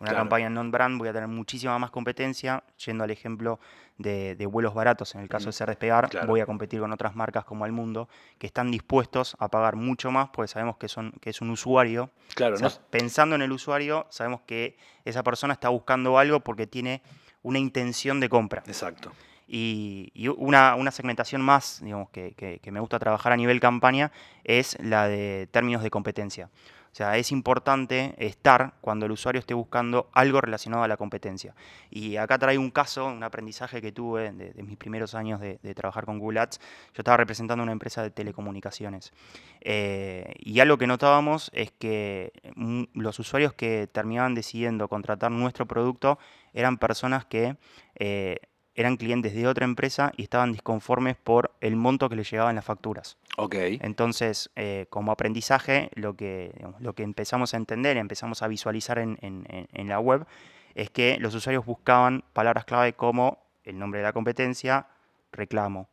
Una 0.00 0.14
campaña 0.14 0.48
non-brand 0.48 0.96
voy 0.96 1.08
a 1.08 1.12
tener 1.12 1.28
muchísima 1.28 1.76
más 1.78 1.90
competencia. 1.90 2.62
Yendo 2.84 3.02
al 3.02 3.10
ejemplo 3.10 3.58
de, 3.96 4.46
vuelos 4.46 4.72
baratos, 4.72 5.14
en 5.16 5.22
el 5.22 5.28
caso 5.28 5.46
de 5.46 5.52
ser 5.52 5.68
despegar, 5.68 6.08
voy 6.26 6.40
a 6.40 6.46
competir 6.46 6.80
con 6.80 6.92
otras 6.92 7.16
marcas 7.16 7.44
como 7.44 7.66
El 7.66 7.72
Mundo, 7.72 8.08
que 8.38 8.46
están 8.46 8.70
dispuestos 8.70 9.36
a 9.40 9.48
pagar 9.48 9.74
mucho 9.74 10.10
más 10.10 10.28
porque 10.28 10.48
sabemos 10.48 10.76
que, 10.76 10.88
son, 10.88 11.12
que 11.20 11.30
es 11.30 11.40
un 11.40 11.50
usuario. 11.50 12.10
Claro, 12.34 12.56
Pensando 12.90 13.34
en 13.34 13.42
el 13.42 13.50
usuario, 13.50 14.06
sabemos 14.10 14.42
que 14.46 14.76
esa 15.04 15.24
persona 15.24 15.52
está 15.52 15.68
buscando 15.68 16.16
algo 16.18 16.40
porque 16.40 16.66
tiene 16.68 17.02
una 17.42 17.58
intención 17.58 18.20
de 18.20 18.28
compra. 18.28 18.62
Exacto. 18.66 19.10
Y, 19.48 20.28
una, 20.36 20.90
segmentación 20.92 21.40
más, 21.40 21.80
digamos, 21.82 22.10
que, 22.10 22.34
que 22.34 22.70
me 22.70 22.78
gusta 22.78 23.00
trabajar 23.00 23.32
a 23.32 23.36
nivel 23.36 23.58
campaña 23.58 24.12
es 24.44 24.76
la 24.80 25.08
de 25.08 25.48
términos 25.50 25.82
de 25.82 25.90
competencia. 25.90 26.50
O 26.92 26.94
sea, 26.98 27.16
es 27.16 27.32
importante 27.32 28.14
estar 28.18 28.74
cuando 28.80 29.06
el 29.06 29.12
usuario 29.12 29.38
esté 29.38 29.54
buscando 29.54 30.08
algo 30.12 30.40
relacionado 30.40 30.82
a 30.82 30.88
la 30.88 30.96
competencia. 30.96 31.54
Y 31.90 32.16
acá 32.16 32.38
traigo 32.38 32.62
un 32.62 32.70
caso, 32.70 33.06
un 33.06 33.22
aprendizaje 33.22 33.80
que 33.80 33.92
tuve 33.92 34.32
de, 34.32 34.62
mis 34.62 34.76
primeros 34.76 35.14
años 35.14 35.40
de, 35.40 35.58
trabajar 35.74 36.06
con 36.06 36.18
Google 36.18 36.40
Ads. 36.40 36.58
Yo 36.94 37.00
estaba 37.00 37.16
representando 37.18 37.62
una 37.62 37.72
empresa 37.72 38.02
de 38.02 38.10
telecomunicaciones. 38.10 39.12
Eh, 39.60 40.34
y 40.38 40.60
algo 40.60 40.78
que 40.78 40.86
notábamos 40.86 41.50
es 41.54 41.70
que 41.72 42.32
mm, 42.56 42.84
los 42.94 43.18
usuarios 43.18 43.52
que 43.52 43.88
terminaban 43.90 44.34
decidiendo 44.34 44.88
contratar 44.88 45.30
nuestro 45.30 45.66
producto 45.66 46.18
eran 46.52 46.78
personas 46.78 47.24
que... 47.24 47.56
Eh, 47.96 48.38
eran 48.78 48.96
clientes 48.96 49.34
de 49.34 49.48
otra 49.48 49.64
empresa 49.64 50.12
y 50.16 50.22
estaban 50.22 50.52
disconformes 50.52 51.16
por 51.16 51.50
el 51.60 51.74
monto 51.74 52.08
que 52.08 52.14
les 52.14 52.30
llegaban 52.30 52.54
las 52.54 52.64
facturas. 52.64 53.16
Ok. 53.40 53.54
Entonces, 53.54 54.50
eh, 54.56 54.86
como 54.90 55.12
aprendizaje, 55.12 55.90
lo 55.94 56.16
que, 56.16 56.52
lo 56.80 56.94
que 56.94 57.04
empezamos 57.04 57.54
a 57.54 57.56
entender, 57.56 57.96
empezamos 57.96 58.42
a 58.42 58.48
visualizar 58.48 58.98
en, 58.98 59.88
la 59.88 60.00
web, 60.00 60.26
es 60.74 60.90
que 60.90 61.18
los 61.20 61.36
usuarios 61.36 61.64
buscaban 61.64 62.24
palabras 62.32 62.64
clave 62.64 62.94
como 62.94 63.38
el 63.62 63.78
nombre 63.78 64.00
de 64.00 64.06
la 64.06 64.12
competencia, 64.12 64.88
reclamo, 65.30 65.88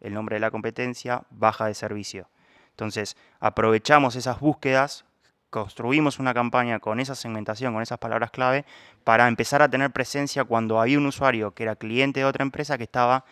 el 0.00 0.12
nombre 0.12 0.36
de 0.36 0.40
la 0.40 0.50
competencia, 0.50 1.22
baja 1.30 1.64
de 1.64 1.72
servicio. 1.72 2.28
Entonces, 2.68 3.16
aprovechamos 3.38 4.14
esas 4.14 4.38
búsquedas, 4.38 5.06
construimos 5.48 6.18
una 6.18 6.34
campaña 6.34 6.80
con 6.80 7.00
esa 7.00 7.14
segmentación, 7.14 7.72
con 7.72 7.82
esas 7.82 7.98
palabras 7.98 8.30
clave, 8.30 8.66
para 9.04 9.26
empezar 9.26 9.62
a 9.62 9.70
tener 9.70 9.90
presencia 9.90 10.44
cuando 10.44 10.78
había 10.78 10.98
un 10.98 11.06
usuario 11.06 11.54
que 11.54 11.62
era 11.62 11.76
cliente 11.76 12.20
de 12.20 12.26
otra 12.26 12.42
empresa 12.42 12.76
que 12.76 12.84
estaba 12.84 13.24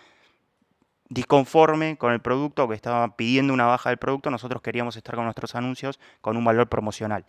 disconforme 1.08 1.96
con 1.96 2.12
el 2.12 2.20
producto, 2.20 2.68
que 2.68 2.74
estaba 2.74 3.16
pidiendo 3.16 3.52
una 3.52 3.66
baja 3.66 3.90
del 3.90 3.98
producto, 3.98 4.30
nosotros 4.30 4.62
queríamos 4.62 4.96
estar 4.96 5.14
con 5.14 5.24
nuestros 5.24 5.54
anuncios 5.54 5.98
con 6.20 6.36
un 6.36 6.44
valor 6.44 6.68
promocional. 6.68 7.24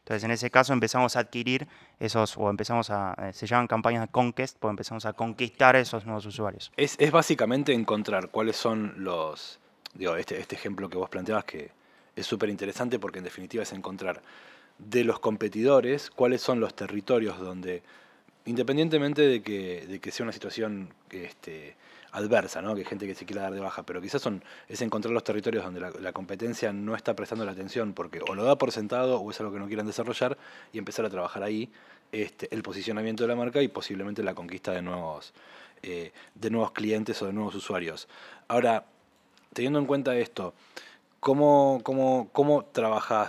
Entonces, 0.00 0.24
en 0.24 0.32
ese 0.32 0.50
caso 0.50 0.74
empezamos 0.74 1.16
a 1.16 1.20
adquirir 1.20 1.66
esos, 1.98 2.36
o 2.36 2.50
empezamos 2.50 2.90
a, 2.90 3.14
eh, 3.22 3.32
se 3.32 3.46
llaman 3.46 3.66
campañas 3.66 4.02
de 4.02 4.08
conquest, 4.08 4.58
pues 4.58 4.70
empezamos 4.70 5.06
a 5.06 5.14
conquistar 5.14 5.76
esos 5.76 6.04
nuevos 6.04 6.26
usuarios. 6.26 6.70
Es, 6.76 6.96
es 6.98 7.10
básicamente 7.10 7.72
encontrar 7.72 8.28
cuáles 8.28 8.56
son 8.56 8.92
los, 8.98 9.60
digo, 9.94 10.16
este, 10.16 10.38
este 10.38 10.56
ejemplo 10.56 10.90
que 10.90 10.98
vos 10.98 11.08
planteabas 11.08 11.44
que 11.44 11.70
es 12.16 12.26
súper 12.26 12.50
interesante 12.50 12.98
porque 12.98 13.18
en 13.18 13.24
definitiva 13.24 13.62
es 13.62 13.72
encontrar 13.72 14.20
de 14.78 15.04
los 15.04 15.20
competidores 15.20 16.10
cuáles 16.10 16.42
son 16.42 16.60
los 16.60 16.74
territorios 16.74 17.38
donde, 17.38 17.82
independientemente 18.44 19.22
de 19.22 19.42
que, 19.42 19.86
de 19.86 20.00
que 20.00 20.10
sea 20.10 20.24
una 20.24 20.32
situación 20.32 20.92
este, 21.10 21.76
adversa, 22.14 22.62
¿no? 22.62 22.74
que 22.74 22.82
hay 22.82 22.86
gente 22.86 23.06
que 23.06 23.14
se 23.14 23.26
quiera 23.26 23.42
dar 23.42 23.52
de 23.52 23.60
baja, 23.60 23.82
pero 23.82 24.00
quizás 24.00 24.22
son, 24.22 24.42
es 24.68 24.80
encontrar 24.82 25.12
los 25.12 25.24
territorios 25.24 25.64
donde 25.64 25.80
la, 25.80 26.12
competencia 26.12 26.72
no 26.72 26.94
está 26.94 27.14
prestando 27.16 27.44
la 27.44 27.50
atención 27.50 27.92
porque 27.92 28.20
o 28.28 28.36
lo 28.36 28.44
da 28.44 28.56
por 28.56 28.70
sentado 28.70 29.20
o 29.20 29.30
es 29.32 29.40
algo 29.40 29.52
que 29.52 29.58
no 29.58 29.66
quieran 29.66 29.86
desarrollar 29.86 30.38
y 30.72 30.78
empezar 30.78 31.04
a 31.04 31.10
trabajar 31.10 31.42
ahí 31.42 31.72
este, 32.12 32.48
el 32.54 32.62
posicionamiento 32.62 33.24
de 33.24 33.28
la 33.28 33.34
marca 33.34 33.60
y 33.62 33.68
posiblemente 33.68 34.22
la 34.22 34.32
conquista 34.32 34.70
de 34.70 34.80
nuevos, 34.80 35.34
eh, 35.82 36.12
de 36.36 36.50
nuevos 36.50 36.70
clientes 36.70 37.20
o 37.20 37.26
de 37.26 37.32
nuevos 37.32 37.56
usuarios. 37.56 38.06
Ahora, 38.46 38.84
teniendo 39.52 39.80
en 39.80 39.86
cuenta 39.86 40.16
esto, 40.16 40.54
¿cómo, 41.18 41.80
cómo, 41.82 42.28
cómo 42.32 42.68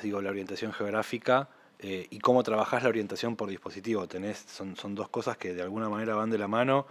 digo, 0.03 0.21
la 0.21 0.29
orientación 0.29 0.71
geográfica? 0.73 1.49
Eh, 1.79 2.07
y 2.09 2.19
cómo 2.19 2.41
trabajás 2.41 2.83
la 2.83 2.89
orientación 2.89 3.35
por 3.35 3.49
dispositivo. 3.49 4.07
Tenés, 4.07 4.37
son, 4.47 4.77
son 4.77 4.95
dos 4.95 5.09
cosas 5.09 5.37
que 5.37 5.53
de 5.53 5.61
alguna 5.61 5.89
manera 5.89 6.15
van 6.15 6.29
de 6.29 6.37
la 6.37 6.47
mano 6.47 6.87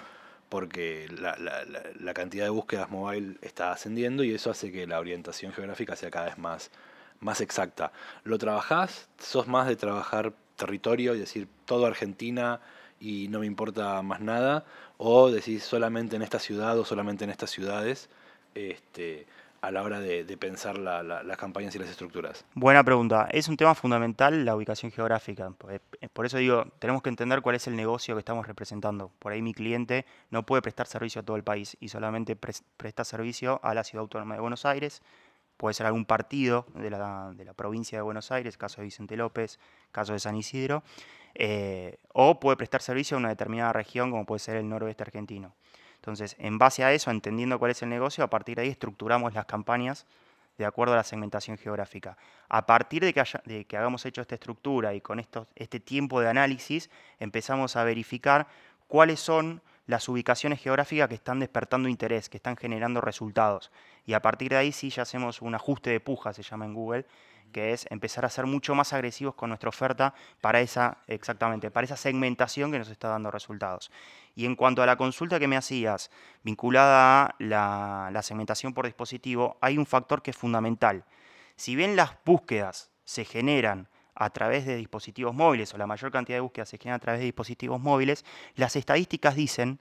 porque 0.55 1.09
la, 1.19 2.15
cantidad 2.15 2.45
de 2.45 2.51
búsquedas 2.51 2.89
mobile 2.89 3.39
está 3.43 3.73
ascendiendo 3.73 4.23
y 4.23 4.33
eso 4.33 4.53
hace 4.53 4.71
que 4.71 4.87
la 4.87 5.01
orientación 5.01 5.53
geográfica 5.53 5.97
sea 5.97 6.13
cada 6.13 6.27
vez 6.27 6.39
más, 6.39 6.71
más 7.19 7.41
exacta. 7.41 7.91
¿Lo 8.23 8.39
trabajás? 8.39 9.09
¿Sos 9.19 9.49
más 9.49 9.67
de 9.67 9.75
trabajar 9.75 10.33
territorio 10.55 11.17
y 11.17 11.19
decir 11.19 11.49
todo 11.65 11.87
Argentina 11.87 12.61
y 13.01 13.27
no 13.31 13.41
me 13.41 13.47
importa 13.47 14.01
más 14.03 14.21
nada? 14.21 14.65
¿O 14.97 15.29
decís 15.29 15.65
solamente 15.65 16.15
en 16.15 16.23
esta 16.23 16.39
ciudad 16.39 16.79
o 16.79 16.85
solamente 16.85 17.25
en 17.25 17.31
estas 17.31 17.51
ciudades? 17.51 18.09
Este, 18.55 19.27
a 19.65 19.71
la 19.71 19.83
hora 19.83 19.99
de, 20.01 20.25
pensar 20.37 20.79
las 20.79 21.37
campañas 21.39 21.75
y 21.75 21.79
las 21.79 21.89
estructuras? 21.89 22.45
Buena 22.55 22.85
pregunta. 22.85 23.29
Es 23.31 23.49
un 23.49 23.57
tema 23.57 23.75
fundamental 23.75 24.45
la 24.45 24.55
ubicación 24.55 24.93
geográfica. 24.93 25.53
Eh, 25.71 26.09
por 26.13 26.27
eso 26.27 26.37
digo, 26.37 26.67
tenemos 26.79 27.03
que 27.03 27.09
entender 27.09 27.41
cuál 27.41 27.57
es 27.57 27.67
el 27.67 27.77
negocio 27.77 28.15
que 28.15 28.19
estamos 28.19 28.47
representando. 28.47 29.11
Por 29.19 29.33
ahí 29.33 29.41
mi 29.41 29.55
cliente 29.55 30.05
no 30.31 30.45
puede 30.45 30.61
prestar 30.61 30.87
servicio 30.87 31.23
a 31.23 31.25
todo 31.25 31.37
el 31.37 31.45
país 31.45 31.77
y 31.81 31.89
solamente 31.89 32.37
presta 32.37 33.05
servicio 33.05 33.59
a 33.63 33.75
la 33.75 33.85
ciudad 33.85 34.03
autónoma 34.03 34.35
de 34.35 34.41
Buenos 34.41 34.67
Aires. 34.67 35.03
Puede 35.57 35.75
ser 35.75 35.87
algún 35.87 36.05
partido 36.05 36.67
de 36.75 36.91
la, 36.91 37.33
provincia 37.57 37.97
de 37.97 38.03
Buenos 38.03 38.33
Aires, 38.33 38.59
caso 38.59 38.81
de 38.81 38.85
Vicente 38.85 39.17
López, 39.17 39.59
caso 39.93 40.13
de 40.13 40.19
San 40.19 40.37
Isidro, 40.37 40.83
eh, 41.35 41.99
o 42.13 42.39
puede 42.39 42.57
prestar 42.57 42.83
servicio 42.83 43.17
a 43.17 43.21
una 43.21 43.29
determinada 43.29 43.73
región, 43.73 44.11
como 44.11 44.27
puede 44.27 44.41
ser 44.41 44.57
el 44.57 44.69
noroeste 44.69 45.05
argentino. 45.05 45.55
Entonces, 46.05 46.37
en 46.39 46.59
base 46.59 46.85
a 46.85 46.93
eso, 46.93 47.11
entendiendo 47.11 47.59
cuál 47.59 47.71
es 47.71 47.83
el 47.83 47.89
negocio, 47.89 48.23
a 48.23 48.29
partir 48.29 48.57
de 48.57 48.63
ahí 48.63 48.69
estructuramos 48.69 49.33
las 49.33 49.47
campañas 49.47 50.05
de 50.59 50.67
acuerdo 50.67 50.93
a 50.93 50.97
la 50.99 51.03
segmentación 51.03 51.57
geográfica. 51.57 52.19
A 52.51 52.67
partir 52.67 53.03
de 53.03 53.15
que, 53.65 53.77
hagamos 53.79 54.05
hecho 54.05 54.21
esta 54.21 54.35
estructura 54.35 54.93
y 54.93 55.01
con 55.01 55.19
este 55.19 55.81
tiempo 55.81 56.21
de 56.21 56.29
análisis, 56.29 56.91
empezamos 57.19 57.77
a 57.77 57.85
verificar 57.85 58.49
cuáles 58.87 59.19
son 59.19 59.63
las 59.87 60.07
ubicaciones 60.07 60.61
geográficas 60.61 61.09
que 61.09 61.15
están 61.15 61.41
despertando 61.41 61.89
interés, 61.89 62.29
que 62.29 62.37
están 62.37 62.59
generando 62.59 63.01
resultados. 63.01 63.71
Y 64.05 64.13
a 64.13 64.21
partir 64.21 64.51
de 64.51 64.59
ahí 64.59 64.73
sí 64.73 64.91
ya 64.91 65.05
hacemos 65.05 65.41
un 65.41 65.55
ajuste 65.55 65.89
de 65.89 66.01
puja, 66.01 66.35
se 66.35 66.43
llama 66.43 66.67
en 66.67 66.75
Google, 66.75 67.07
que 67.55 67.73
es 67.73 67.87
empezar 67.89 68.25
a 68.25 68.29
ser 68.29 68.47
mucho 68.47 68.75
más 68.75 68.93
agresivos 68.93 69.37
con 69.37 69.49
nuestra 69.49 69.69
oferta 69.69 70.13
para 70.41 70.61
esa, 70.61 70.99
exactamente, 71.07 71.71
para 71.71 71.85
esa 71.85 71.97
segmentación 71.97 72.73
que 72.73 72.81
nos 72.81 72.89
está 72.89 73.09
dando 73.09 73.31
resultados. 73.31 73.93
Y 74.35 74.45
en 74.45 74.57
cuanto 74.57 74.83
a 74.83 74.87
la 74.87 74.97
consulta 74.97 75.39
que 75.39 75.47
me 75.47 75.57
hacías, 75.57 76.11
vinculada 76.43 77.27
a 77.27 77.35
la, 77.39 78.23
segmentación 78.23 78.75
por 78.75 78.87
dispositivo, 78.87 79.57
hay 79.61 79.79
un 79.79 79.87
factor 79.87 80.21
que 80.21 80.33
es 80.33 80.37
fundamental. 80.37 81.05
Si 81.55 81.77
bien 81.77 81.95
las 81.95 82.17
búsquedas 82.25 82.91
se 83.05 83.25
generan 83.25 83.89
a 84.17 84.31
través 84.31 84.67
de 84.67 84.75
dispositivos 84.75 85.33
móviles, 85.33 85.73
o 85.75 85.79
la 85.79 85.87
mayor 85.87 86.11
cantidad 86.11 86.39
de 86.39 86.43
búsquedas 86.43 86.69
se 86.69 86.79
generan 86.79 86.97
a 86.97 87.01
través 87.01 87.21
de 87.21 87.27
dispositivos 87.27 87.81
móviles, 87.81 88.25
las 88.57 88.75
estadísticas 88.75 89.37
dicen 89.37 89.79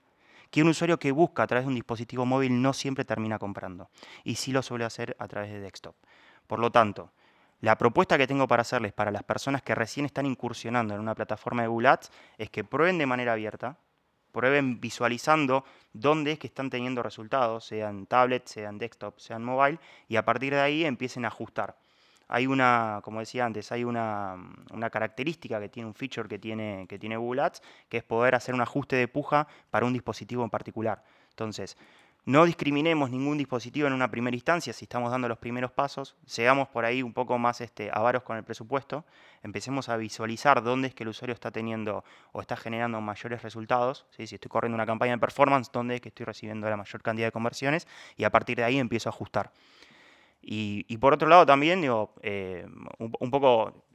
que 0.51 0.62
un 0.62 0.68
usuario 0.68 1.00
que 1.00 1.12
busca 1.12 1.42
a 1.42 1.48
través 1.48 1.65
de 1.65 1.70
un 1.70 1.75
dispositivo 1.75 2.24
móvil 2.27 2.62
no 2.62 2.74
siempre 2.74 3.03
termina 3.03 3.39
comprando, 3.39 3.89
y 4.24 4.36
sí 4.36 4.51
lo 4.51 4.62
suele 4.62 4.86
hacer 4.86 5.15
a 5.18 5.27
través 5.27 5.51
de 5.51 5.60
desktop. 5.60 5.96
Por 6.46 6.60
lo 6.60 6.72
tanto, 6.72 7.12
la 7.63 7.77
propuesta 7.77 8.17
que 8.17 8.27
tengo 8.27 8.46
para 8.46 8.63
hacerles 8.63 8.91
para 8.91 9.10
las 9.10 9.24
personas 9.24 9.62
que 9.62 9.74
recién 9.74 10.05
están 10.05 10.25
incursionando 10.25 10.93
en 10.93 11.00
una 11.00 11.15
plataforma 11.15 11.62
de 11.62 11.70
Google 11.70 11.88
Ads 11.88 12.12
es 12.38 12.50
que 12.50 12.65
prueben 12.65 12.98
de 12.98 13.05
manera 13.05 13.32
abierta, 13.32 13.77
prueben 14.34 14.82
visualizando 14.82 15.63
dónde 15.93 16.34
es 16.34 16.39
que 16.39 16.48
están 16.48 16.70
teniendo 16.70 17.01
resultados, 17.01 17.63
sean 17.63 18.05
tablet, 18.05 18.46
sean 18.48 18.77
desktop, 18.77 19.17
sean 19.17 19.46
mobile, 19.46 19.79
y 20.10 20.17
a 20.17 20.25
partir 20.25 20.53
de 20.53 20.60
ahí 20.60 20.84
empiecen 20.84 21.24
a 21.24 21.29
ajustar. 21.29 21.77
Hay 22.27 22.48
una, 22.48 23.00
como 23.01 23.22
decía 23.22 23.46
antes, 23.46 23.72
hay 23.72 23.86
una, 23.86 24.36
una, 24.74 24.89
característica 24.89 25.58
que 25.62 25.70
tiene 25.70 25.88
un 25.88 25.93
feature 25.93 26.27
que 26.27 26.39
tiene, 26.39 26.86
que 26.89 27.00
tiene 27.00 27.15
Google 27.15 27.43
Ads, 27.43 27.62
que 27.88 27.96
es 27.96 28.03
poder 28.03 28.36
hacer 28.36 28.53
un 28.53 28.62
ajuste 28.62 28.98
de 28.98 29.08
puja 29.08 29.48
para 29.72 29.86
un 29.86 29.93
dispositivo 29.93 30.43
en 30.43 30.50
particular. 30.50 31.01
Entonces, 31.29 31.77
no 32.25 32.46
discriminemos 32.46 33.10
ningún 33.10 33.38
dispositivo 33.38 33.88
en 33.88 33.94
una 33.94 34.10
primera 34.10 34.36
instancia 34.36 34.72
si 34.72 34.86
estamos 34.86 35.12
dando 35.12 35.27
los 35.27 35.38
primeros 35.38 35.72
pasos, 35.72 36.15
seamos 36.25 36.70
por 36.70 36.86
ahí 36.86 37.03
un 37.03 37.13
poco 37.13 37.38
más 37.38 37.60
este, 37.60 37.89
avaros 37.92 38.24
con 38.24 38.38
el 38.38 38.44
presupuesto, 38.44 39.06
empecemos 39.44 39.89
a 39.89 39.98
visualizar 39.98 40.63
dónde 40.63 40.88
es 40.88 40.96
que 40.96 41.03
el 41.03 41.10
usuario 41.10 41.34
está 41.34 41.51
teniendo 41.51 42.03
o 42.32 42.42
está 42.42 42.56
generando 42.56 43.01
mayores 43.01 43.42
resultados, 43.42 44.06
si 44.12 44.24
estoy 44.24 44.50
corriendo 44.50 44.75
una 44.75 44.86
campaña 44.86 45.13
de 45.13 45.20
performance, 45.20 45.70
dónde 45.72 45.96
es 45.96 46.01
que 46.01 46.10
estoy 46.10 46.25
recibiendo 46.25 46.70
la 46.70 46.77
mayor 46.77 47.01
cantidad 47.01 47.27
de 47.27 47.32
conversiones 47.32 47.88
y 48.15 48.24
a 48.24 48.30
partir 48.30 48.58
de 48.58 48.63
ahí 48.63 48.77
empiezo 48.77 49.10
a 49.10 49.12
ajustar. 49.12 49.51
Y, 50.46 50.98
por 50.98 51.13
otro 51.13 51.30
lado 51.30 51.46
también, 51.46 51.80
digo, 51.80 52.13
eh, 52.22 52.68
un, 52.98 53.32
poco 53.32 53.86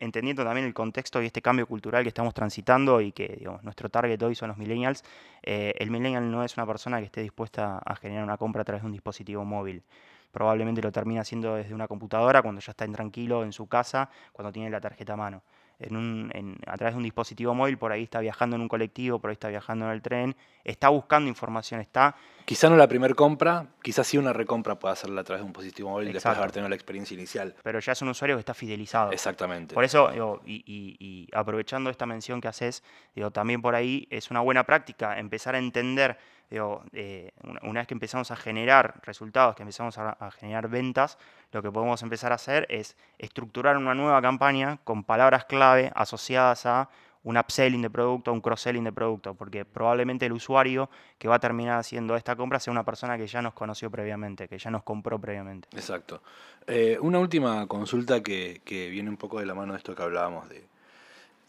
entendiendo 0.00 0.44
también 0.44 0.66
el 0.66 0.74
contexto 0.74 1.22
y 1.22 1.26
este 1.26 1.42
cambio 1.42 1.66
cultural 1.66 2.02
que 2.02 2.08
estamos 2.08 2.34
transitando 2.34 3.00
y 3.00 3.12
que 3.12 3.46
nuestro 3.62 3.88
target 3.88 4.22
hoy 4.22 4.34
son 4.34 4.48
los 4.48 4.58
millennials, 4.58 5.04
eh, 5.42 5.74
el 5.78 5.90
millennial 5.90 6.30
no 6.30 6.44
es 6.44 6.56
una 6.56 6.66
persona 6.66 6.98
que 6.98 7.06
esté 7.06 7.20
dispuesta 7.22 7.78
a 7.84 7.96
generar 7.96 8.24
una 8.24 8.36
compra 8.36 8.62
a 8.62 8.64
través 8.64 8.82
de 8.82 8.86
un 8.86 8.92
dispositivo 8.92 9.44
móvil. 9.44 9.82
Probablemente 10.30 10.82
lo 10.82 10.92
termina 10.92 11.22
haciendo 11.22 11.54
desde 11.54 11.74
una 11.74 11.88
computadora 11.88 12.42
cuando 12.42 12.60
ya 12.60 12.70
está 12.70 12.86
tranquilo 12.88 13.42
en 13.42 13.52
su 13.52 13.66
casa, 13.66 14.10
cuando 14.32 14.52
tiene 14.52 14.70
la 14.70 14.80
tarjeta 14.80 15.14
a 15.14 15.16
mano 15.16 15.42
en 15.78 15.96
un, 15.96 16.58
a 16.66 16.76
través 16.76 16.94
de 16.94 16.98
un 16.98 17.02
dispositivo 17.02 17.54
móvil, 17.54 17.76
por 17.78 17.92
ahí 17.92 18.02
está 18.02 18.20
viajando 18.20 18.56
en 18.56 18.62
un 18.62 18.68
colectivo, 18.68 19.18
por 19.18 19.30
ahí 19.30 19.34
está 19.34 19.48
viajando 19.48 19.86
en 19.86 19.92
el 19.92 20.02
tren, 20.02 20.36
está 20.64 20.88
buscando 20.88 21.28
información, 21.28 21.80
está... 21.80 22.16
Quizá 22.44 22.70
no 22.70 22.76
la 22.76 22.88
primera 22.88 23.12
compra, 23.14 23.66
quizás 23.82 24.06
sí 24.06 24.18
una 24.18 24.32
recompra 24.32 24.78
puede 24.78 24.92
hacerla 24.92 25.20
a 25.20 25.24
través 25.24 25.40
de 25.40 25.46
un 25.46 25.52
dispositivo 25.52 25.90
móvil 25.90 26.12
después 26.12 26.34
de 26.34 26.40
haber 26.40 26.52
tenido 26.52 26.68
la 26.68 26.76
experiencia 26.76 27.14
inicial. 27.14 27.54
Pero 27.62 27.80
ya 27.80 27.92
es 27.92 28.02
un 28.02 28.08
usuario 28.08 28.36
que 28.36 28.40
está 28.40 28.54
fidelizado. 28.54 29.12
Exactamente. 29.12 29.74
Por 29.74 29.84
eso, 29.84 30.10
y, 30.46 30.62
y, 30.66 31.28
aprovechando 31.32 31.90
esta 31.90 32.06
mención 32.06 32.40
que 32.40 32.48
haces, 32.48 32.82
digo, 33.14 33.30
también 33.30 33.60
por 33.60 33.74
ahí 33.74 34.06
es 34.10 34.30
una 34.30 34.40
buena 34.40 34.64
práctica 34.64 35.18
empezar 35.18 35.56
a 35.56 35.58
entender 35.58 36.18
eh, 36.50 37.32
una 37.62 37.80
vez 37.80 37.86
que 37.86 37.94
empezamos 37.94 38.30
a 38.30 38.36
generar 38.36 39.00
resultados, 39.02 39.56
que 39.56 39.62
empezamos 39.62 39.98
a, 39.98 40.30
generar 40.30 40.68
ventas, 40.68 41.18
lo 41.52 41.62
que 41.62 41.70
podemos 41.70 42.02
empezar 42.02 42.32
a 42.32 42.36
hacer 42.36 42.66
es 42.70 42.96
estructurar 43.18 43.76
una 43.76 43.94
nueva 43.94 44.20
campaña 44.22 44.78
con 44.84 45.04
palabras 45.04 45.44
clave 45.46 45.90
asociadas 45.94 46.66
a 46.66 46.88
un 47.24 47.36
upselling 47.36 47.82
de 47.82 47.90
producto, 47.90 48.32
un 48.32 48.40
cross-selling 48.40 48.84
de 48.84 48.92
producto, 48.92 49.34
porque 49.34 49.64
probablemente 49.64 50.26
el 50.26 50.32
usuario 50.32 50.88
que 51.18 51.26
va 51.26 51.34
a 51.34 51.38
terminar 51.40 51.80
haciendo 51.80 52.14
esta 52.14 52.36
compra 52.36 52.60
sea 52.60 52.70
una 52.70 52.84
persona 52.84 53.18
que 53.18 53.26
ya 53.26 53.42
nos 53.42 53.52
conoció 53.52 53.90
previamente, 53.90 54.46
que 54.46 54.58
ya 54.58 54.70
nos 54.70 54.84
compró 54.84 55.20
previamente. 55.20 55.68
Exacto. 55.72 56.22
Eh, 56.68 56.96
una 57.00 57.18
última 57.18 57.66
consulta 57.66 58.22
que, 58.22 58.60
viene 58.64 59.10
un 59.10 59.16
poco 59.16 59.40
de 59.40 59.46
la 59.46 59.54
mano 59.54 59.72
de 59.72 59.78
esto 59.78 59.94
que 59.94 60.02
hablábamos 60.04 60.48
de... 60.48 60.64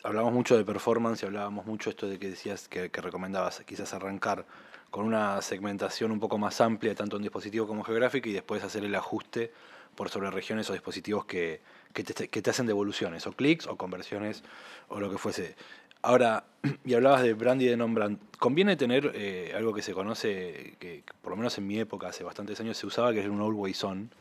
Hablamos 0.04 0.34
mucho 0.34 0.58
de 0.58 0.64
performance 0.64 1.22
y 1.22 1.26
hablábamos 1.28 1.66
mucho 1.66 1.90
esto 1.92 2.08
de 2.08 2.18
que 2.18 2.30
decías 2.30 2.68
que, 2.68 2.90
que 2.90 3.02
recomendabas 3.02 3.62
quizás 3.66 3.94
arrancar 3.94 4.46
con 4.90 5.06
una 5.06 5.42
segmentación 5.42 6.12
un 6.12 6.20
poco 6.20 6.38
más 6.38 6.62
amplia, 6.62 6.96
tanto 6.96 7.18
en 7.18 7.24
dispositivo 7.24 7.68
como 7.68 7.84
geográfico, 7.84 8.30
y 8.30 8.34
después 8.34 8.64
hacer 8.64 8.84
el 8.84 8.96
ajuste 8.96 9.52
por 9.96 10.10
sobre 10.10 10.30
regiones 10.32 10.70
o 10.70 10.74
dispositivos 10.74 11.26
que, 11.26 11.62
que, 11.94 12.04
te, 12.04 12.50
hacen 12.50 12.68
devoluciones, 12.68 13.26
o 13.28 13.32
clics, 13.32 13.68
o 13.68 13.76
conversiones, 13.76 14.44
o 14.90 15.00
lo 15.00 15.10
que 15.10 15.18
fuese. 15.18 15.56
Ahora, 16.02 16.46
y 16.86 16.94
hablabas 16.94 17.24
de 17.24 17.34
brand 17.34 17.62
y 17.62 17.66
de 17.66 17.76
non-brand, 17.78 18.20
conviene 18.38 18.76
tener 18.76 19.12
eh, 19.16 19.54
algo 19.56 19.74
que 19.74 19.82
se 19.82 19.94
conoce, 19.94 20.76
que, 20.80 21.04
por 21.22 21.32
lo 21.32 21.38
menos 21.38 21.58
en 21.58 21.68
mi 21.68 21.80
época, 21.80 22.08
hace 22.08 22.24
bastantes 22.24 22.60
años 22.60 22.78
se 22.78 22.86
usaba, 22.86 23.12
que 23.12 23.22
es 23.22 23.28
un 23.28 23.42
always 23.42 23.84
on, 23.84 24.12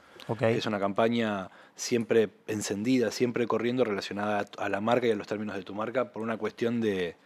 Es 0.40 0.66
una 0.66 0.80
campaña 0.80 1.50
siempre 1.76 2.30
encendida, 2.49 3.11
siempre 3.12 3.46
corriendo 3.46 3.85
relacionada 3.85 4.46
a 4.58 4.68
la 4.68 4.80
marca 4.80 5.06
y 5.06 5.11
a 5.11 5.14
los 5.14 5.26
términos 5.26 5.54
de 5.54 5.62
tu 5.62 5.75
marca 5.75 6.11
por 6.11 6.23
una 6.23 6.37
cuestión 6.37 6.80
de, 6.80 7.16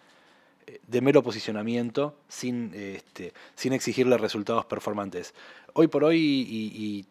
de 0.87 1.01
mero 1.01 1.23
posicionamiento 1.23 2.17
sin, 2.29 2.73
este, 2.75 3.33
sin 3.55 3.73
exigirle 3.73 4.17
resultados 4.19 4.67
performantes. 4.67 5.35
Hoy 5.75 5.89
por 5.89 6.05
hoy 6.05 6.19
y, 6.19 7.07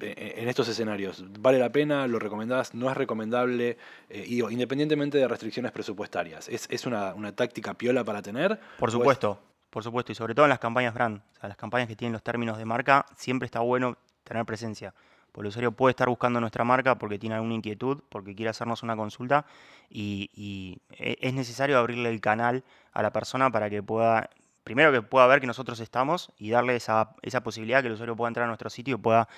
en 0.00 0.48
estos 0.48 0.66
escenarios, 0.68 1.22
¿vale 1.40 1.58
la 1.58 1.70
pena? 1.70 2.06
¿Lo 2.06 2.18
recomendás? 2.18 2.74
¿No 2.74 2.90
es 2.90 2.96
recomendable? 2.96 3.76
Eh, 4.08 4.24
independientemente 4.28 5.18
de 5.18 5.28
restricciones 5.28 5.72
presupuestarias, 5.72 6.48
¿es, 6.48 6.86
una, 6.86 7.32
táctica 7.34 7.74
piola 7.74 8.02
para 8.02 8.22
tener? 8.22 8.58
Por 8.78 8.90
supuesto, 8.90 9.38
por 9.68 9.84
supuesto, 9.84 10.12
y 10.12 10.14
sobre 10.14 10.34
todo 10.34 10.46
en 10.46 10.50
las 10.50 10.58
campañas 10.58 10.94
brand, 10.94 11.18
o 11.18 11.40
sea, 11.40 11.48
las 11.48 11.58
campañas 11.58 11.86
que 11.86 11.96
tienen 11.96 12.14
los 12.14 12.22
términos 12.22 12.56
de 12.56 12.64
marca, 12.64 13.04
siempre 13.14 13.46
está 13.46 13.60
bueno 13.60 13.98
tener 14.24 14.44
presencia. 14.46 14.94
Porque 15.32 15.46
el 15.46 15.48
usuario 15.48 15.72
puede 15.72 15.92
estar 15.92 16.08
buscando 16.08 16.40
nuestra 16.40 16.64
marca 16.64 16.96
porque 16.96 17.18
tiene 17.18 17.36
alguna 17.36 17.54
inquietud, 17.54 18.02
porque 18.08 18.34
quiere 18.34 18.50
hacernos 18.50 18.82
una 18.82 18.96
consulta 18.96 19.46
y, 19.88 20.80
e, 20.90 21.18
es 21.20 21.34
necesario 21.34 21.78
abrirle 21.78 22.10
el 22.10 22.20
canal 22.20 22.64
a 22.92 23.02
la 23.02 23.12
persona 23.12 23.50
para 23.50 23.70
que 23.70 23.82
pueda, 23.82 24.30
primero 24.64 24.92
que 24.92 25.02
pueda 25.02 25.26
ver 25.26 25.40
que 25.40 25.46
nosotros 25.46 25.80
estamos 25.80 26.32
y 26.38 26.50
darle 26.50 26.76
esa, 26.76 27.14
esa 27.22 27.42
posibilidad 27.42 27.80
que 27.80 27.88
el 27.88 27.94
usuario 27.94 28.16
pueda 28.16 28.28
entrar 28.28 28.44
a 28.44 28.48
nuestro 28.48 28.70
sitio 28.70 28.96
y 28.96 28.98
pueda 28.98 29.28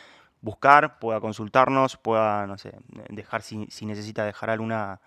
buscar, 0.41 0.99
pueda 0.99 1.21
consultarnos, 1.21 1.97
pueda, 1.97 2.47
no 2.47 2.59
sé, 2.59 2.73
dejar 3.09 3.43
si, 3.43 3.67
si 3.71 3.87
necesita 3.87 4.25
dejar 4.25 4.51
alguna, 4.51 5.01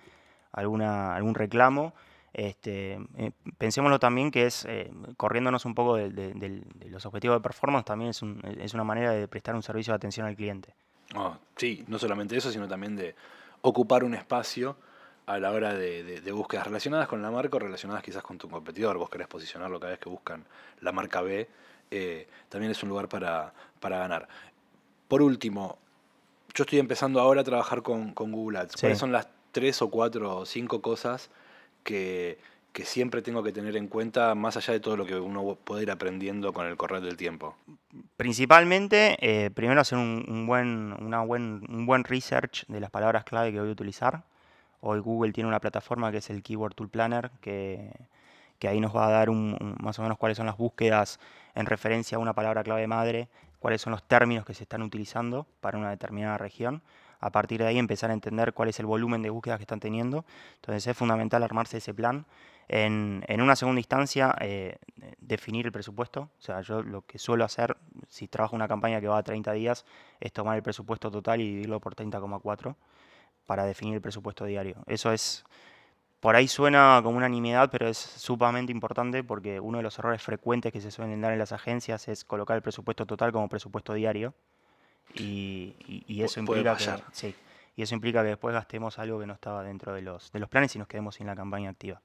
alguna, 0.51 1.15
algún 1.15 1.35
reclamo. 1.35 1.93
Este, 2.37 2.99
eh, 3.15 3.31
pensémoslo 3.57 3.97
también 3.97 4.29
que 4.29 4.45
es, 4.45 4.65
eh, 4.65 4.91
corriéndonos 5.15 5.63
un 5.63 5.73
poco 5.73 5.95
de, 5.95 6.63
los 6.89 7.05
objetivos 7.05 7.37
de 7.37 7.41
performance, 7.41 7.85
también 7.85 8.09
es, 8.09 8.21
es, 8.59 8.73
una 8.73 8.83
manera 8.83 9.11
de 9.11 9.25
prestar 9.29 9.55
un 9.55 9.63
servicio 9.63 9.93
de 9.93 9.95
atención 9.95 10.27
al 10.27 10.35
cliente. 10.35 10.75
Oh, 11.15 11.37
sí, 11.55 11.85
no 11.87 11.97
solamente 11.97 12.35
eso, 12.35 12.51
sino 12.51 12.67
también 12.67 12.97
de 12.97 13.15
ocupar 13.61 14.03
un 14.03 14.15
espacio 14.15 14.75
a 15.27 15.39
la 15.39 15.51
hora 15.51 15.73
de, 15.73 16.21
búsquedas 16.33 16.67
relacionadas 16.67 17.07
con 17.07 17.21
la 17.21 17.31
marca 17.31 17.55
o 17.55 17.59
relacionadas 17.59 18.03
quizás 18.03 18.21
con 18.21 18.37
tu 18.37 18.49
competidor. 18.49 18.97
Vos 18.97 19.09
querés 19.09 19.27
posicionarlo 19.27 19.79
cada 19.79 19.91
vez 19.91 19.99
que 19.99 20.09
buscan 20.09 20.43
la 20.81 20.91
marca 20.91 21.21
B, 21.21 21.47
eh, 21.89 22.27
también 22.49 22.71
es 22.71 22.83
un 22.83 22.89
lugar 22.89 23.07
para, 23.07 23.53
para, 23.79 23.97
ganar. 23.97 24.27
Por 25.07 25.21
último, 25.21 25.77
yo 26.53 26.65
estoy 26.65 26.79
empezando 26.79 27.21
ahora 27.21 27.41
a 27.41 27.43
trabajar 27.45 27.81
con, 27.81 28.13
con 28.13 28.33
Google 28.33 28.59
Ads. 28.59 28.75
¿Cuáles 28.75 28.97
son 28.97 29.13
las 29.13 29.29
tres 29.53 29.81
o 29.81 29.89
cuatro 29.89 30.39
o 30.39 30.45
cinco 30.45 30.81
cosas 30.81 31.29
que, 31.85 32.37
siempre 32.83 33.21
tengo 33.21 33.41
que 33.41 33.53
tener 33.53 33.77
en 33.77 33.87
cuenta, 33.87 34.35
más 34.35 34.57
allá 34.57 34.73
de 34.73 34.81
todo 34.81 34.97
lo 34.97 35.05
que 35.05 35.15
uno 35.15 35.57
puede 35.63 35.83
ir 35.83 35.91
aprendiendo 35.91 36.51
con 36.51 36.65
el 36.65 36.75
correr 36.75 37.01
del 37.01 37.15
tiempo? 37.15 37.55
Principalmente, 38.17 39.17
eh, 39.21 39.49
primero 39.51 39.79
hacer 39.79 39.97
un, 39.97 40.45
buen, 40.45 40.93
una 40.99 41.21
buen, 41.21 41.63
un 41.69 41.85
buen 41.85 42.03
research 42.03 42.65
de 42.67 42.81
las 42.81 42.91
palabras 42.91 43.23
clave 43.23 43.53
que 43.53 43.59
voy 43.61 43.69
a 43.69 43.71
utilizar. 43.71 44.23
Hoy 44.81 44.99
Google 44.99 45.31
tiene 45.31 45.47
una 45.47 45.61
plataforma 45.61 46.11
que 46.11 46.17
es 46.17 46.29
el 46.29 46.43
Keyword 46.43 46.75
Tool 46.75 46.89
Planner, 46.89 47.31
que, 47.39 47.91
ahí 48.67 48.79
nos 48.79 48.95
va 48.95 49.07
a 49.07 49.11
dar 49.11 49.29
más 49.29 49.99
o 49.99 50.01
menos 50.01 50.17
cuáles 50.17 50.37
son 50.37 50.47
las 50.47 50.57
búsquedas 50.57 51.19
en 51.53 51.67
referencia 51.67 52.17
a 52.17 52.19
una 52.19 52.33
palabra 52.33 52.63
clave 52.63 52.87
madre, 52.87 53.29
cuáles 53.59 53.79
son 53.79 53.91
los 53.91 54.03
términos 54.03 54.43
que 54.43 54.55
se 54.55 54.63
están 54.63 54.81
utilizando 54.81 55.45
para 55.61 55.77
una 55.77 55.91
determinada 55.91 56.39
región 56.39 56.81
a 57.25 57.31
partir 57.31 57.59
de 57.59 57.65
ahí 57.65 57.79
empezar 57.79 58.11
a 58.11 58.13
entender 58.13 58.53
cuál 58.53 58.69
es 58.69 58.79
el 58.79 58.85
volumen 58.85 59.23
de 59.23 59.31
búsquedas 59.31 59.57
que 59.57 59.63
están 59.63 59.79
teniendo. 59.79 60.25
Entonces 60.57 60.85
es 60.85 60.95
fundamental 60.95 61.41
armarse 61.41 61.77
ese 61.77 61.91
plan. 61.91 62.27
En, 62.67 63.23
una 63.41 63.55
segunda 63.55 63.79
instancia, 63.79 64.35
eh, 64.39 64.77
definir 65.17 65.65
el 65.65 65.71
presupuesto. 65.71 66.29
O 66.37 66.41
sea, 66.41 66.61
yo 66.61 66.83
lo 66.83 67.01
que 67.01 67.17
suelo 67.17 67.43
hacer, 67.43 67.77
si 68.09 68.27
trabajo 68.27 68.55
una 68.55 68.67
campaña 68.67 69.01
que 69.01 69.07
va 69.07 69.17
a 69.17 69.23
30 69.23 69.53
días, 69.53 69.85
es 70.19 70.33
tomar 70.33 70.55
el 70.55 70.61
presupuesto 70.61 71.09
total 71.09 71.41
y 71.41 71.45
dividirlo 71.45 71.79
por 71.79 71.95
30,4 71.95 72.75
para 73.47 73.65
definir 73.65 73.95
el 73.95 74.01
presupuesto 74.01 74.45
diario. 74.45 74.75
Eso 74.85 75.11
es, 75.11 75.45
por 76.19 76.35
ahí 76.35 76.47
suena 76.47 77.01
como 77.03 77.17
una 77.17 77.27
nimiedad, 77.27 77.71
pero 77.71 77.87
es 77.87 77.97
sumamente 77.97 78.71
importante 78.71 79.23
porque 79.23 79.59
uno 79.59 79.79
de 79.79 79.83
los 79.83 79.97
errores 79.97 80.21
frecuentes 80.21 80.71
que 80.71 80.79
se 80.79 80.91
suelen 80.91 81.21
dar 81.21 81.33
en 81.33 81.39
las 81.39 81.53
agencias 81.53 82.07
es 82.07 82.23
colocar 82.23 82.55
el 82.55 82.61
presupuesto 82.61 83.07
total 83.07 83.31
como 83.31 83.49
presupuesto 83.49 83.95
diario. 83.95 84.35
Y, 85.13 85.75
eso 86.21 86.39
implica 86.39 86.75
que, 86.75 86.89
sí, 87.11 87.35
y 87.75 87.83
eso 87.83 87.95
implica 87.95 88.21
que 88.21 88.29
después 88.29 88.53
gastemos 88.53 88.99
algo 88.99 89.19
que 89.19 89.25
no 89.25 89.33
estaba 89.33 89.63
dentro 89.63 89.93
de 89.93 90.01
los, 90.01 90.31
de 90.31 90.39
los 90.39 90.49
planes 90.49 90.75
y 90.75 90.79
nos 90.79 90.87
quedemos 90.87 91.15
sin 91.15 91.27
la 91.27 91.35
campaña 91.35 91.69
activa. 91.69 92.01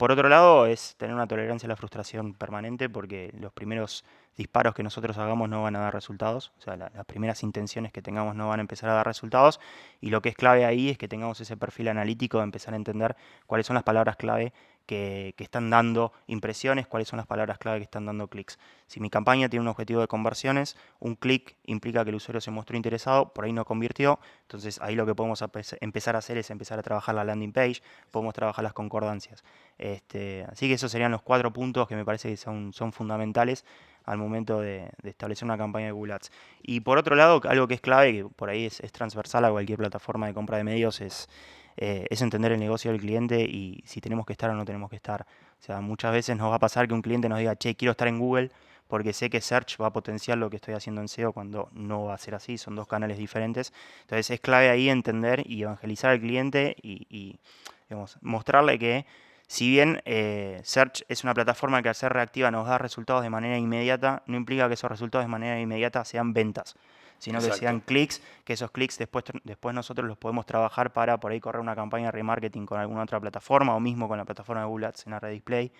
Por 0.00 0.12
otro 0.12 0.30
lado, 0.30 0.64
es 0.64 0.94
tener 0.96 1.14
una 1.14 1.26
tolerancia 1.26 1.66
a 1.66 1.68
la 1.68 1.76
frustración 1.76 2.32
permanente 2.32 2.88
porque 2.88 3.34
los 3.38 3.52
primeros 3.52 4.06
disparos 4.34 4.74
que 4.74 4.82
nosotros 4.82 5.18
hagamos 5.18 5.50
no 5.50 5.62
van 5.62 5.76
a 5.76 5.80
dar 5.80 5.92
resultados, 5.92 6.52
o 6.58 6.62
sea, 6.62 6.76
las 6.76 7.04
primeras 7.04 7.42
intenciones 7.42 7.92
que 7.92 8.00
tengamos 8.00 8.34
no 8.34 8.48
van 8.48 8.60
a 8.60 8.62
empezar 8.62 8.88
a 8.88 8.94
dar 8.94 9.06
resultados. 9.06 9.60
Y 10.00 10.08
lo 10.08 10.22
que 10.22 10.30
es 10.30 10.36
clave 10.36 10.64
ahí 10.64 10.88
es 10.88 10.96
que 10.96 11.06
tengamos 11.06 11.38
ese 11.42 11.58
perfil 11.58 11.88
analítico 11.88 12.38
de 12.38 12.44
empezar 12.44 12.72
a 12.72 12.78
entender 12.78 13.14
cuáles 13.44 13.66
son 13.66 13.74
las 13.74 13.82
palabras 13.82 14.16
clave 14.16 14.54
que, 14.90 15.34
están 15.38 15.70
dando 15.70 16.12
impresiones, 16.26 16.88
cuáles 16.88 17.06
son 17.06 17.18
las 17.18 17.26
palabras 17.26 17.58
clave 17.58 17.78
que 17.78 17.84
están 17.84 18.06
dando 18.06 18.26
clics. 18.26 18.58
Si 18.88 18.98
mi 18.98 19.08
campaña 19.08 19.48
tiene 19.48 19.62
un 19.62 19.68
objetivo 19.68 20.00
de 20.00 20.08
conversiones, 20.08 20.76
un 20.98 21.14
clic 21.14 21.54
implica 21.64 22.02
que 22.02 22.10
el 22.10 22.16
usuario 22.16 22.40
se 22.40 22.50
mostró 22.50 22.76
interesado, 22.76 23.32
por 23.32 23.44
ahí 23.44 23.52
no 23.52 23.64
convirtió, 23.64 24.18
entonces 24.42 24.80
ahí 24.80 24.96
lo 24.96 25.06
que 25.06 25.14
podemos 25.14 25.44
empezar 25.80 26.16
a 26.16 26.18
hacer 26.18 26.38
es 26.38 26.50
empezar 26.50 26.80
a 26.80 26.82
trabajar 26.82 27.14
la 27.14 27.22
landing 27.22 27.52
page, 27.52 27.82
podemos 28.10 28.34
trabajar 28.34 28.64
las 28.64 28.72
concordancias. 28.72 29.44
Este, 29.78 30.44
así 30.50 30.66
que 30.66 30.74
esos 30.74 30.90
serían 30.90 31.12
los 31.12 31.22
cuatro 31.22 31.52
puntos 31.52 31.86
que 31.86 31.94
me 31.94 32.04
parece 32.04 32.30
que 32.30 32.36
son, 32.36 32.72
son 32.72 32.92
fundamentales 32.92 33.64
al 34.06 34.18
momento 34.18 34.60
de, 34.60 34.90
establecer 35.04 35.44
una 35.44 35.56
campaña 35.56 35.86
de 35.86 35.92
Google 35.92 36.14
Ads. 36.14 36.32
Y 36.62 36.80
por 36.80 36.98
otro 36.98 37.14
lado, 37.14 37.40
algo 37.48 37.68
que 37.68 37.74
es 37.74 37.80
clave, 37.80 38.12
que 38.12 38.24
por 38.24 38.50
ahí 38.50 38.66
es 38.66 38.80
transversal 38.90 39.44
a 39.44 39.50
cualquier 39.52 39.78
plataforma 39.78 40.26
de 40.26 40.34
compra 40.34 40.56
de 40.56 40.64
medios, 40.64 41.00
es 41.00 41.28
eh, 41.76 42.06
es 42.10 42.22
entender 42.22 42.52
el 42.52 42.60
negocio 42.60 42.90
del 42.90 43.00
cliente 43.00 43.40
y 43.42 43.82
si 43.86 44.00
tenemos 44.00 44.26
que 44.26 44.32
estar 44.32 44.50
o 44.50 44.54
no 44.54 44.64
tenemos 44.64 44.90
que 44.90 44.96
estar. 44.96 45.26
O 45.60 45.62
sea, 45.62 45.80
muchas 45.80 46.12
veces 46.12 46.36
nos 46.36 46.50
va 46.50 46.56
a 46.56 46.58
pasar 46.58 46.88
que 46.88 46.94
un 46.94 47.02
cliente 47.02 47.28
nos 47.28 47.38
diga, 47.38 47.56
che, 47.56 47.74
quiero 47.74 47.92
estar 47.92 48.08
en 48.08 48.18
Google 48.18 48.50
porque 48.88 49.12
sé 49.12 49.30
que 49.30 49.40
Search 49.40 49.80
va 49.80 49.86
a 49.86 49.92
potenciar 49.92 50.36
lo 50.36 50.50
que 50.50 50.56
estoy 50.56 50.74
haciendo 50.74 51.00
en 51.00 51.08
SEO 51.08 51.32
cuando 51.32 51.68
no 51.72 52.06
va 52.06 52.14
a 52.14 52.18
ser 52.18 52.34
así, 52.34 52.58
son 52.58 52.74
dos 52.74 52.88
canales 52.88 53.18
diferentes. 53.18 53.72
Entonces 54.02 54.30
es 54.30 54.40
clave 54.40 54.68
ahí 54.68 54.88
entender 54.88 55.44
y 55.46 55.62
evangelizar 55.62 56.10
al 56.10 56.20
cliente 56.20 56.76
y, 56.82 57.38
mostrarle 58.20 58.78
que 58.78 59.04
si 59.48 59.68
bien 59.68 60.00
eh, 60.04 60.60
Search 60.62 61.04
es 61.08 61.24
una 61.24 61.34
plataforma 61.34 61.82
que 61.82 61.88
al 61.88 61.94
ser 61.96 62.12
reactiva 62.12 62.52
nos 62.52 62.68
da 62.68 62.78
resultados 62.78 63.22
de 63.24 63.30
manera 63.30 63.58
inmediata, 63.58 64.22
no 64.26 64.36
implica 64.36 64.68
que 64.68 64.74
esos 64.74 64.90
resultados 64.90 65.24
de 65.24 65.28
manera 65.30 65.60
inmediata 65.60 66.04
sean 66.04 66.32
ventas 66.32 66.76
sino 67.20 67.38
que 67.40 67.52
sean 67.52 67.80
clics, 67.80 68.20
que 68.44 68.54
esos 68.54 68.70
clics 68.72 68.98
después, 68.98 69.24
después 69.44 69.74
nosotros 69.74 70.08
los 70.08 70.18
podemos 70.18 70.46
trabajar 70.46 70.92
para 70.92 71.20
por 71.20 71.30
ahí 71.30 71.38
correr 71.38 71.60
una 71.60 71.76
campaña 71.76 72.06
de 72.06 72.12
remarketing 72.12 72.66
con 72.66 72.80
alguna 72.80 73.02
otra 73.02 73.20
plataforma 73.20 73.76
o 73.76 73.80
mismo 73.80 74.08
con 74.08 74.18
la 74.18 74.24
plataforma 74.24 74.62
de 74.62 74.68
Google 74.68 74.86
Ads 74.86 75.06
en 75.06 75.12
la 75.12 75.20
red 75.20 75.30
display. 75.30 75.70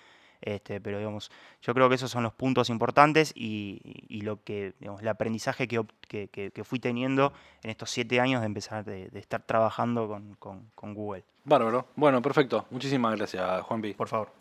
Este, 0.43 0.81
pero 0.81 0.99
digamos, 0.99 1.31
yo 1.61 1.75
creo 1.75 1.89
que 1.89 1.97
esos 1.97 2.11
son 2.11 2.23
los 2.23 2.33
puntos 2.33 2.71
importantes 2.71 3.33
y, 3.35 4.21
lo 4.23 4.43
que, 4.43 4.75
digamos, 4.79 5.03
el 5.03 5.09
aprendizaje 5.09 5.69
que, 5.69 5.85
que, 6.09 6.65
fui 6.65 6.79
teniendo 6.79 7.33
en 7.63 7.71
estos 7.71 7.91
siete 7.91 8.21
años 8.21 8.41
de 8.41 8.47
empezar 8.47 8.85
de, 8.85 9.11
estar 9.15 9.43
trabajando 9.43 10.09
con, 10.09 10.35
con, 10.37 10.71
con 10.75 10.95
Google. 10.95 11.25
Bárbaro. 11.45 11.89
Bueno, 11.97 12.23
perfecto. 12.23 12.67
Muchísimas 12.71 13.17
gracias, 13.17 13.63
Juanpi. 13.63 13.95
Por 13.95 14.09
favor. 14.09 14.33